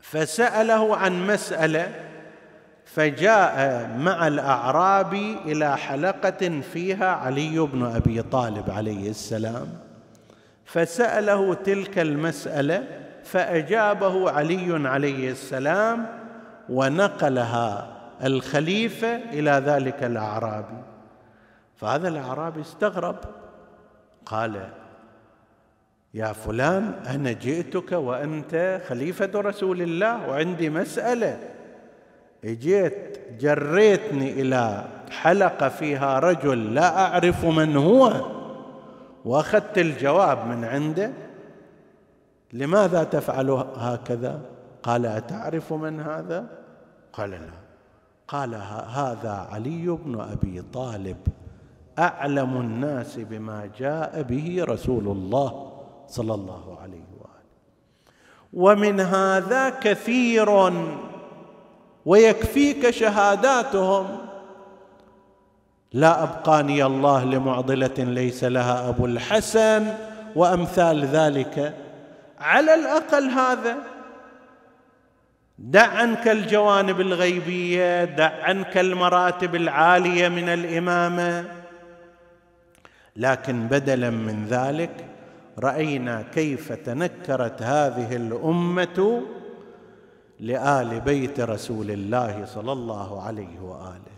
فسأله 0.00 0.96
عن 0.96 1.26
مسألة 1.26 1.88
فجاء 2.84 3.88
مع 3.98 4.26
الاعرابي 4.26 5.36
إلى 5.44 5.76
حلقة 5.76 6.60
فيها 6.72 7.08
علي 7.08 7.58
بن 7.58 7.82
أبي 7.82 8.22
طالب 8.22 8.70
عليه 8.70 9.10
السلام 9.10 9.68
فسأله 10.64 11.54
تلك 11.54 11.98
المسألة 11.98 12.84
فأجابه 13.24 14.30
علي 14.30 14.88
عليه 14.88 15.30
السلام 15.30 16.06
ونقلها 16.68 17.88
الخليفة 18.24 19.16
إلى 19.16 19.50
ذلك 19.50 20.04
الأعرابي 20.04 20.82
فهذا 21.80 22.08
الأعرابي 22.08 22.60
استغرب. 22.60 23.16
قال 24.26 24.68
يا 26.14 26.32
فلان 26.32 26.92
أنا 27.06 27.32
جئتك 27.32 27.92
وأنت 27.92 28.80
خليفة 28.88 29.30
رسول 29.34 29.82
الله 29.82 30.28
وعندي 30.28 30.70
مسألة. 30.70 31.38
اجيت 32.44 33.18
جريتني 33.40 34.32
إلى 34.32 34.84
حلقة 35.10 35.68
فيها 35.68 36.18
رجل 36.18 36.74
لا 36.74 37.06
أعرف 37.06 37.44
من 37.44 37.76
هو 37.76 38.12
وأخذت 39.24 39.78
الجواب 39.78 40.46
من 40.46 40.64
عنده. 40.64 41.12
لماذا 42.52 43.04
تفعل 43.04 43.50
هكذا؟ 43.76 44.40
قال 44.82 45.06
أتعرف 45.06 45.72
من 45.72 46.00
هذا؟ 46.00 46.46
قال 47.12 47.30
لا. 47.30 47.60
قال 48.28 48.54
هذا 48.94 49.48
علي 49.52 49.86
بن 49.86 50.20
أبي 50.20 50.62
طالب. 50.72 51.16
أعلم 52.00 52.60
الناس 52.60 53.16
بما 53.16 53.70
جاء 53.78 54.22
به 54.22 54.64
رسول 54.68 55.08
الله 55.08 55.72
صلى 56.06 56.34
الله 56.34 56.78
عليه 56.82 57.04
وآله. 57.20 57.30
ومن 58.52 59.00
هذا 59.00 59.70
كثير 59.70 60.72
ويكفيك 62.06 62.90
شهاداتهم. 62.90 64.18
لا 65.92 66.22
أبقاني 66.22 66.84
الله 66.84 67.24
لمعضلة 67.24 67.94
ليس 67.98 68.44
لها 68.44 68.88
أبو 68.88 69.06
الحسن 69.06 69.94
وأمثال 70.36 71.04
ذلك. 71.04 71.74
على 72.38 72.74
الأقل 72.74 73.24
هذا. 73.24 73.76
دع 75.58 75.86
عنك 75.86 76.28
الجوانب 76.28 77.00
الغيبية 77.00 78.04
دع 78.04 78.32
عنك 78.42 78.78
المراتب 78.78 79.54
العالية 79.54 80.28
من 80.28 80.48
الإمامة. 80.48 81.59
لكن 83.20 83.66
بدلا 83.68 84.10
من 84.10 84.46
ذلك 84.46 84.90
رأينا 85.58 86.24
كيف 86.34 86.72
تنكرت 86.72 87.62
هذه 87.62 88.16
الأمة 88.16 89.22
لآل 90.40 91.00
بيت 91.00 91.40
رسول 91.40 91.90
الله 91.90 92.44
صلى 92.44 92.72
الله 92.72 93.22
عليه 93.22 93.60
وآله. 93.60 94.16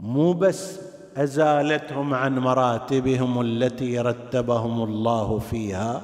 مو 0.00 0.32
بس 0.32 0.80
أزالتهم 1.16 2.14
عن 2.14 2.38
مراتبهم 2.38 3.40
التي 3.40 3.98
رتبهم 4.00 4.82
الله 4.82 5.38
فيها 5.38 6.02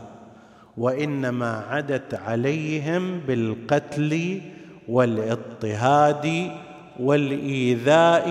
وإنما 0.77 1.65
عدت 1.71 2.15
عليهم 2.15 3.21
بالقتل 3.21 4.41
والإضطهاد 4.89 6.51
والإيذاء 7.01 8.29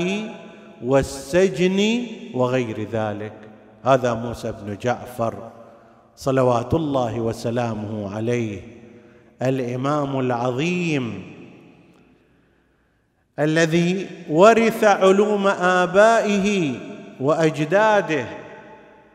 والسجن 0.85 2.05
وغير 2.33 2.87
ذلك. 2.91 3.33
هذا 3.83 4.13
موسى 4.13 4.51
بن 4.51 4.77
جعفر 4.81 5.51
صلوات 6.15 6.73
الله 6.73 7.19
وسلامه 7.19 8.15
عليه. 8.15 8.61
الإمام 9.41 10.19
العظيم 10.19 11.23
الذي 13.39 14.07
ورث 14.29 14.83
علوم 14.83 15.47
آبائه 15.47 16.73
وأجداده. 17.19 18.25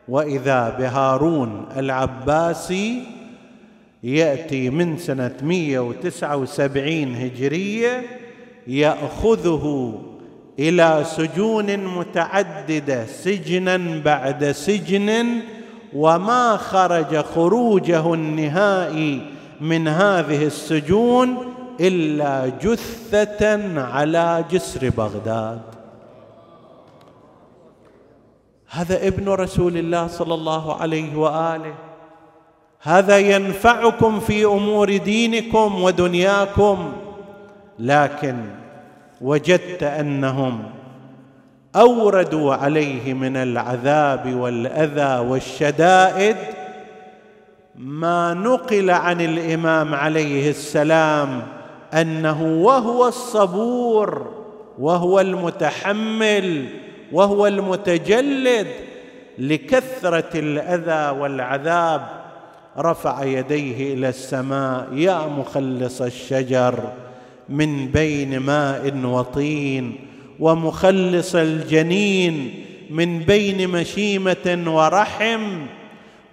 وإذا 0.07 0.69
بهارون 0.69 1.65
العباسي 1.77 3.03
يأتي 4.03 4.69
من 4.69 4.97
سنة 4.97 5.35
179 5.41 7.15
هجرية 7.15 8.05
يأخذه 8.67 9.93
إلى 10.59 11.03
سجون 11.05 11.77
متعددة 11.77 13.05
سجنا 13.05 14.01
بعد 14.05 14.51
سجن 14.51 15.39
وما 15.95 16.57
خرج 16.57 17.17
خروجه 17.17 18.13
النهائي 18.13 19.21
من 19.61 19.87
هذه 19.87 20.45
السجون 20.45 21.53
إلا 21.79 22.51
جثة 22.61 23.81
على 23.81 24.45
جسر 24.51 24.89
بغداد. 24.89 25.61
هذا 28.69 29.07
ابن 29.07 29.29
رسول 29.29 29.77
الله 29.77 30.07
صلى 30.07 30.33
الله 30.33 30.75
عليه 30.81 31.15
وآله. 31.15 31.75
هذا 32.81 33.17
ينفعكم 33.17 34.19
في 34.19 34.45
أمور 34.45 34.97
دينكم 34.97 35.83
ودنياكم 35.83 36.93
لكن 37.79 38.62
وجدت 39.23 39.83
أنهم 39.83 40.63
أوردوا 41.75 42.53
عليه 42.53 43.13
من 43.13 43.37
العذاب 43.37 44.35
والأذى 44.35 45.29
والشدائد 45.29 46.35
ما 47.75 48.33
نقل 48.33 48.89
عن 48.89 49.21
الإمام 49.21 49.95
عليه 49.95 50.49
السلام 50.49 51.41
أنه 51.93 52.43
وهو 52.43 53.07
الصبور 53.07 54.31
وهو 54.79 55.19
المتحمل 55.19 56.65
وهو 57.11 57.47
المتجلد 57.47 58.67
لكثرة 59.37 60.29
الأذى 60.35 61.19
والعذاب. 61.19 62.23
رفع 62.77 63.23
يديه 63.23 63.93
إلى 63.93 64.09
السماء 64.09 64.87
يا 64.93 65.27
مخلص 65.27 66.01
الشجر 66.01 66.79
من 67.49 67.87
بين 67.87 68.39
ماء 68.39 68.97
وطين 69.05 69.95
ومخلص 70.39 71.35
الجنين 71.35 72.53
من 72.89 73.19
بين 73.19 73.69
مشيمة 73.69 74.63
ورحم 74.67 75.41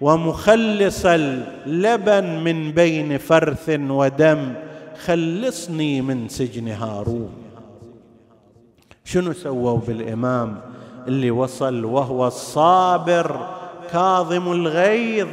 ومخلص 0.00 1.06
اللبن 1.06 2.44
من 2.44 2.72
بين 2.72 3.18
فرث 3.18 3.68
ودم. 3.68 4.52
خلصني 5.04 6.02
من 6.02 6.28
سجن 6.28 6.68
هارون. 6.68 7.30
شنو 9.04 9.32
سووا 9.32 9.76
بالإمام 9.76 10.60
اللي 11.08 11.30
وصل 11.30 11.84
وهو 11.84 12.26
الصابر 12.26 13.48
كاظم 13.92 14.52
الغيظ؟ 14.52 15.28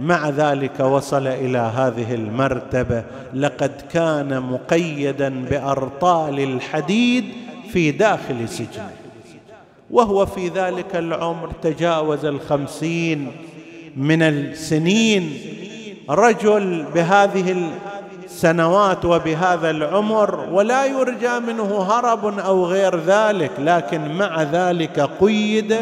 مع 0.00 0.28
ذلك 0.28 0.80
وصل 0.80 1.26
إلى 1.26 1.58
هذه 1.58 2.14
المرتبة. 2.14 3.04
لقد 3.34 3.72
كان 3.92 4.42
مقيدا 4.42 5.28
بأرطال 5.50 6.40
الحديد 6.40 7.24
في 7.72 7.90
داخل 7.90 8.48
سجنه 8.48 8.90
وهو 9.90 10.26
في 10.26 10.48
ذلك 10.48 10.96
العمر 10.96 11.50
تجاوز 11.62 12.24
الخمسين 12.24 13.32
من 13.96 14.22
السنين. 14.22 15.32
رجل 16.10 16.84
بهذه 16.94 17.70
السنوات 18.24 19.04
وبهذا 19.04 19.70
العمر 19.70 20.48
ولا 20.52 20.86
يرجى 20.86 21.38
منه 21.46 21.82
هرب 21.82 22.38
أو 22.38 22.66
غير 22.66 22.96
ذلك 23.00 23.50
لكن 23.58 24.14
مع 24.14 24.42
ذلك 24.42 25.10
قيد 25.20 25.76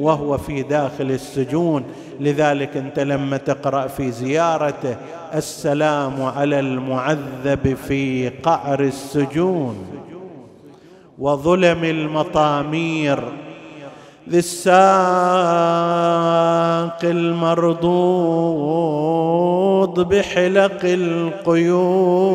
وهو 0.00 0.38
في 0.38 0.62
داخل 0.62 1.10
السجون. 1.10 1.84
لذلك 2.20 2.76
انت 2.76 2.98
لما 2.98 3.36
تقرأ 3.36 3.86
في 3.86 4.10
زيارته 4.10 4.96
السلام 5.34 6.22
على 6.22 6.60
المعذب 6.60 7.76
في 7.88 8.28
قعر 8.28 8.80
السجون. 8.80 9.76
وظلم 11.18 11.84
المطامير 11.84 13.22
ذي 14.28 14.38
الساق 14.38 14.70
المرضوض 17.04 18.00
بحلق 20.00 20.80
القيود. 20.84 22.30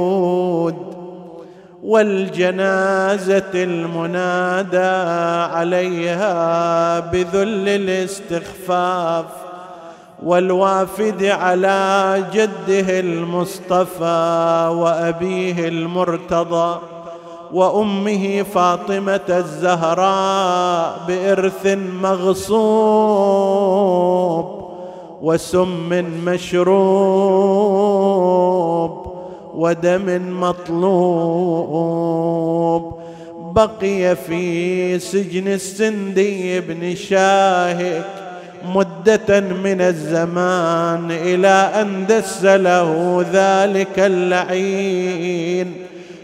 والجنازة 1.86 3.52
المنادى 3.54 4.78
عليها 5.56 7.00
بذل 7.00 7.70
الاستخفاف 7.70 9.26
والوافد 10.24 11.26
على 11.26 12.24
جده 12.34 13.00
المصطفى 13.00 14.70
وأبيه 14.76 15.68
المرتضى 15.68 16.80
وأمه 17.54 18.46
فاطمة 18.54 19.22
الزهراء 19.30 21.00
بإرث 21.08 21.78
مغصوب 22.02 23.46
وسم 25.22 25.90
مشروب 26.26 27.86
ودم 29.56 30.40
مطلوب. 30.42 31.86
بقي 33.56 34.16
في 34.16 35.00
سجن 35.00 35.48
السندي 35.48 36.60
بن 36.60 36.96
شاهك 36.96 38.06
مدة 38.66 39.40
من 39.40 39.82
الزمان 39.82 41.12
إلى 41.12 41.72
أن 41.82 42.06
دس 42.06 42.44
له 42.44 43.26
ذلك 43.34 44.00
اللعين. 44.00 45.74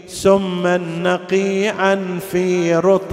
سما 0.08 0.76
نقيعا 1.02 2.18
في 2.30 2.74
رطاب. 2.74 3.12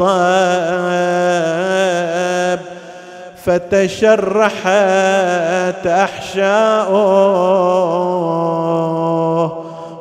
فتشرحت 3.46 4.68
أحشاؤه. 5.88 6.80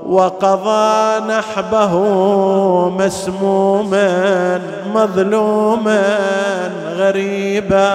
وقضى 0.09 1.21
نحبه 1.29 1.95
مسموما 2.89 4.61
مظلوما 4.95 6.19
غريبا. 6.97 7.95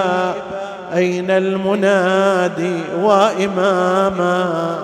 أين 0.94 1.30
المنادي 1.30 2.80
وإماما؟ 3.02 4.76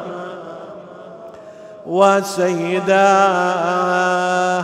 وسيداه 1.87 2.91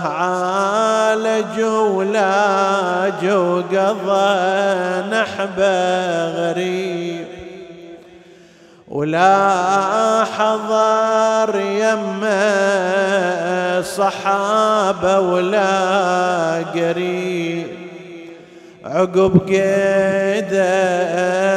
عالجوا 0.08 1.88
ولاجوا 1.88 3.62
قضى 3.62 4.36
نحبه 5.10 6.26
غريب. 6.28 7.25
ولا 8.96 10.24
حضر 10.24 11.60
يمه 11.60 12.32
صحابة 13.82 15.20
ولا 15.20 16.64
قريب. 16.74 17.66
عقب 18.84 19.40
قيده 19.48 20.56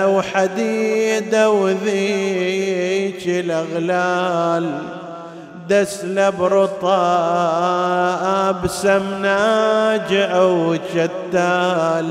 وحديده 0.08 1.50
وذيك 1.50 3.24
الأغلال. 3.28 4.82
دس 5.70 6.06
برطاب 6.40 7.48
سم 8.68 9.22
ناجع 9.22 10.42
وشتال 10.44 12.08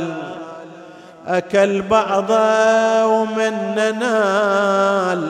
أكل 1.28 1.82
بعضه 1.82 3.06
ومن 3.06 3.74
نال 3.74 5.28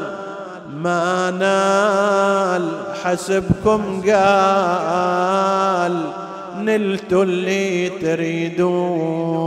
ما 0.74 1.30
نال 1.30 2.68
حسبكم 3.04 4.02
قال 4.10 6.00
نلت 6.56 7.12
اللي 7.12 7.88
تريدون. 7.88 9.38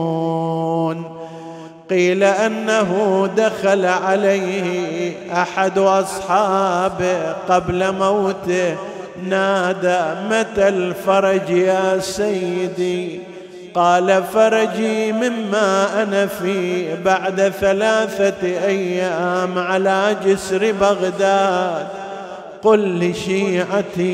قيل 1.90 2.24
أنه 2.24 3.30
دخل 3.38 3.86
عليه 3.86 5.14
أحد 5.34 5.78
اصحابه 5.78 7.32
قبل 7.32 7.92
موته 7.94 8.76
نادى 9.24 10.02
متى 10.30 10.68
الفرج 10.68 11.50
يا 11.50 12.00
سيدي؟ 12.00 13.31
قال 13.76 14.24
فرجي 14.34 15.12
مما 15.12 16.04
أنا 16.04 16.26
فيه 16.26 16.96
بعد 17.06 17.54
ثلاثة 17.62 18.66
أيام 18.66 19.60
على 19.60 20.16
جسر 20.26 20.72
بغداد. 20.72 21.88
قل 22.64 23.10
لشيعتي 23.10 24.14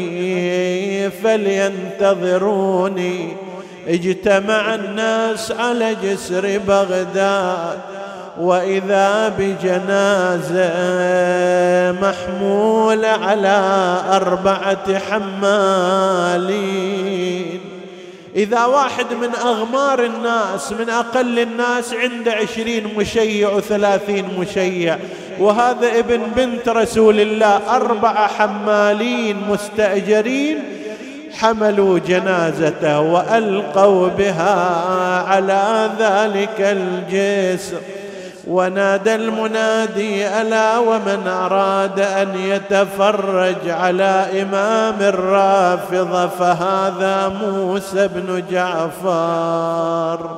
فلينتظروني. 1.10 3.38
اجتمع 3.88 4.76
الناس 4.76 5.52
على 5.52 5.96
جسر 6.04 6.60
بغداد. 6.68 7.78
وإذا 8.40 9.34
بجنازة 9.40 10.72
محموله 12.02 13.08
على 13.08 13.62
أربعة 14.12 15.00
حمالين. 15.10 16.48
إذا 18.38 18.66
واحد 18.66 19.14
من 19.22 19.36
أغمار 19.36 20.04
الناس 20.04 20.72
من 20.72 20.90
أقل 20.90 21.40
الناس 21.40 21.94
عنده 21.94 22.32
عشرين 22.32 22.94
مشيع 22.98 23.50
وثلاثين 23.50 24.26
مشيع. 24.40 24.98
وهذا 25.40 26.00
ابن 26.00 26.22
بنت 26.36 26.70
رسول 26.70 27.20
الله 27.20 27.76
أربعة 27.76 28.28
حمالين 28.28 29.38
مستأجرين 29.50 30.60
حملوا 31.34 32.00
جنازته 32.00 33.00
وألقوا 33.00 34.08
بها 34.08 34.76
على 35.28 35.90
ذلك 36.00 36.56
الجسر. 36.60 37.78
ونادى 38.48 39.16
المنادي 39.16 40.28
ألا 40.42 40.78
ومن 40.78 41.28
أراد 41.28 42.00
أن 42.00 42.36
يتفرج 42.36 43.70
على 43.70 44.42
إمام 44.42 44.96
الرافضه 45.02 46.28
فهذا 46.28 47.28
موسى 47.28 48.08
بن 48.08 48.44
جعفر. 48.52 50.30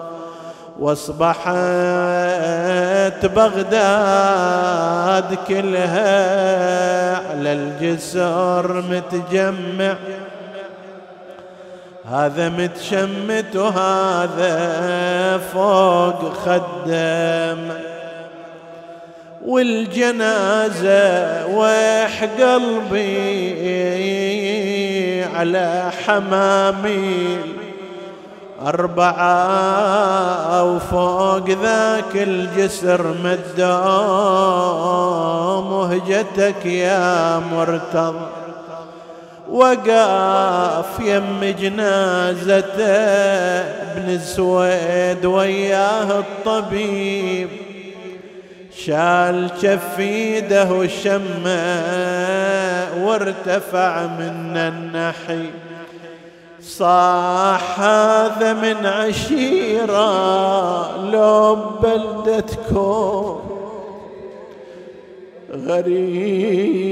وأصبحت 0.80 1.46
بغداد 3.26 3.78
كلها 5.48 7.18
على 7.30 7.54
الجسر 7.54 8.84
متجمع. 8.90 9.96
هذا 12.12 12.50
متشمت 12.50 13.56
وهذا 13.56 14.58
فوق 15.54 16.34
خدم. 16.34 17.70
والجنازة 19.46 21.46
ويح 21.48 22.24
قلبي 22.24 23.30
على 25.24 25.92
حماميل. 26.06 27.42
أربعة 28.66 30.64
وفوق 30.64 31.50
ذاك 31.50 32.16
الجسر 32.16 33.16
مدوا 33.24 33.62
مهجتك 35.62 36.66
يا 36.66 37.40
مرتضى. 37.40 38.28
وقاف 39.50 41.00
يم 41.00 41.56
جنازته 41.60 42.86
ابن 43.96 44.20
سويد 44.20 45.26
وياه 45.26 46.20
الطبيب. 46.20 47.50
شال 48.86 49.50
شفيده 49.62 50.72
وشمه 50.72 51.84
وارتفع 53.04 54.06
من 54.06 54.58
النحي. 54.58 55.50
صاح 56.62 57.80
هذا 57.80 58.54
من 58.54 58.86
عشيرة 58.86 60.12
لو 61.12 61.56
بلدتكم. 61.84 63.40
غريب 65.68 66.90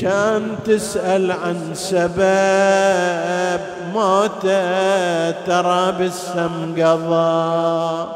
كان 0.00 0.56
تسأل 0.64 1.32
عن 1.32 1.74
سبب 1.74 3.60
موته 3.94 5.30
ترى 5.30 5.92
بالسم 5.98 6.74
قضى. 6.78 8.06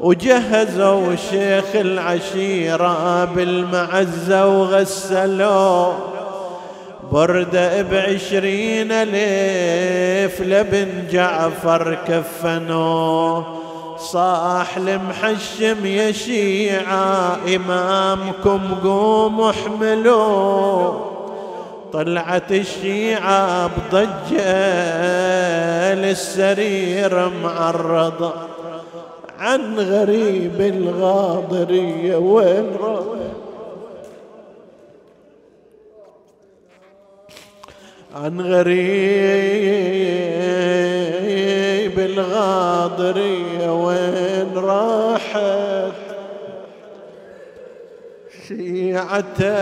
وجهزوا 0.00 1.16
شيخ 1.30 1.64
العشيرة 1.74 3.24
بالمعزة 3.24 4.46
وغسلوا 4.46 5.92
بردة 7.12 7.82
بعشرين 7.82 8.88
ألف 8.92 10.40
لبن 10.40 10.88
جعفر 11.10 11.98
كفنوه. 12.08 13.58
صاح 13.98 14.76
المحشم 14.76 15.86
يا 15.86 16.12
شيعة 16.12 17.36
إمامكم 17.56 18.60
قوموا 18.84 19.50
احملوا 19.50 20.92
طلعت 21.92 22.52
الشيعة 22.52 23.66
بضجة 23.66 24.54
للسرير 25.94 27.30
معرضة. 27.42 28.32
عن 29.38 29.78
غريب 29.78 30.60
الغاضرية 30.60 32.16
وين 32.16 32.66
عن 38.14 38.40
غريب 38.40 38.78
الغاضرية 41.98 43.84
وين 43.84 44.54
راحت 44.54 45.92
شيعته 48.48 49.58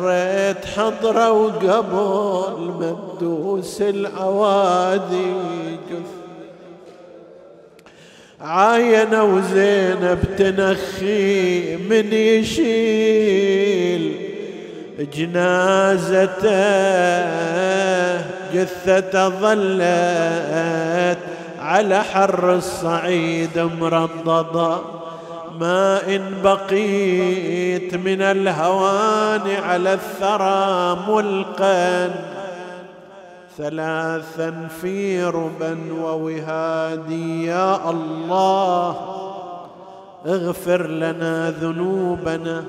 ريت 0.00 0.64
حضرة 0.64 1.32
وقبل 1.32 2.72
مدوس 2.80 3.82
العوادي 3.82 5.32
جث 5.90 6.15
عاينة 8.46 9.24
وزينب 9.24 10.18
تنخي 10.38 11.76
من 11.76 12.12
يشيل 12.12 13.46
جنازته 15.14 16.46
جثته 18.54 19.28
ظلت 19.28 21.18
على 21.60 22.04
حر 22.04 22.54
الصعيد 22.54 23.58
مرضضة. 23.80 24.80
ما 25.60 26.00
إن 26.08 26.34
بقيت 26.44 27.94
من 27.94 28.22
الهوان 28.22 29.50
على 29.62 29.94
الثرى 29.94 30.98
ملقا 31.08 32.14
ثلاثا 33.56 34.68
في 34.80 35.24
ربا 35.24 35.78
ووهادي. 35.92 37.44
يا 37.44 37.90
الله 37.90 38.96
اغفر 40.26 40.86
لنا 40.86 41.50
ذنوبنا 41.50 42.64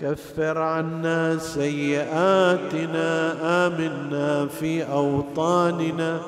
كفر 0.00 0.58
عنا 0.58 1.38
سيئاتنا 1.38 3.32
آمنا 3.66 4.46
في 4.46 4.92
أوطاننا. 4.92 6.18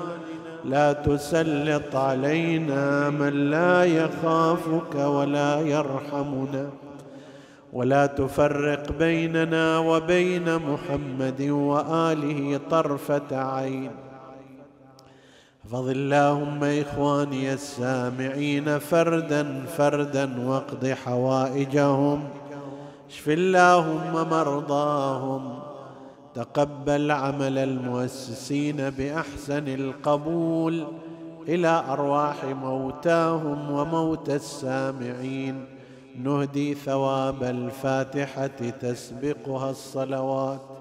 لا 0.64 0.92
تسلط 0.92 1.96
علينا 1.96 3.10
من 3.10 3.50
لا 3.50 3.84
يخافك 3.84 4.94
ولا 4.94 5.60
يرحمنا. 5.60 6.70
ولا 7.72 8.06
تفرق 8.06 8.92
بيننا 8.98 9.78
وبين 9.78 10.56
محمد 10.56 11.42
وآله 11.42 12.60
طرفة 12.70 13.30
عين. 13.32 13.90
احفظ 15.64 15.88
اللهم 15.88 16.64
إخواني 16.64 17.52
السامعين 17.52 18.78
فردا 18.78 19.64
فردا 19.76 20.48
واقض 20.48 20.86
حوائجهم. 20.86 22.24
اشف 23.10 23.28
اللهم 23.28 24.28
مرضاهم. 24.30 25.58
تقبل 26.34 27.10
عمل 27.10 27.58
المؤسسين 27.58 28.90
بأحسن 28.90 29.68
القبول 29.68 30.84
إلى 31.48 31.84
أرواح 31.88 32.44
موتاهم 32.44 33.70
وموتى 33.70 34.34
السامعين. 34.34 35.71
نهدي 36.16 36.74
ثواب 36.74 37.42
الفاتحة 37.42 38.70
تسبقها 38.80 39.70
الصلوات. 39.70 40.71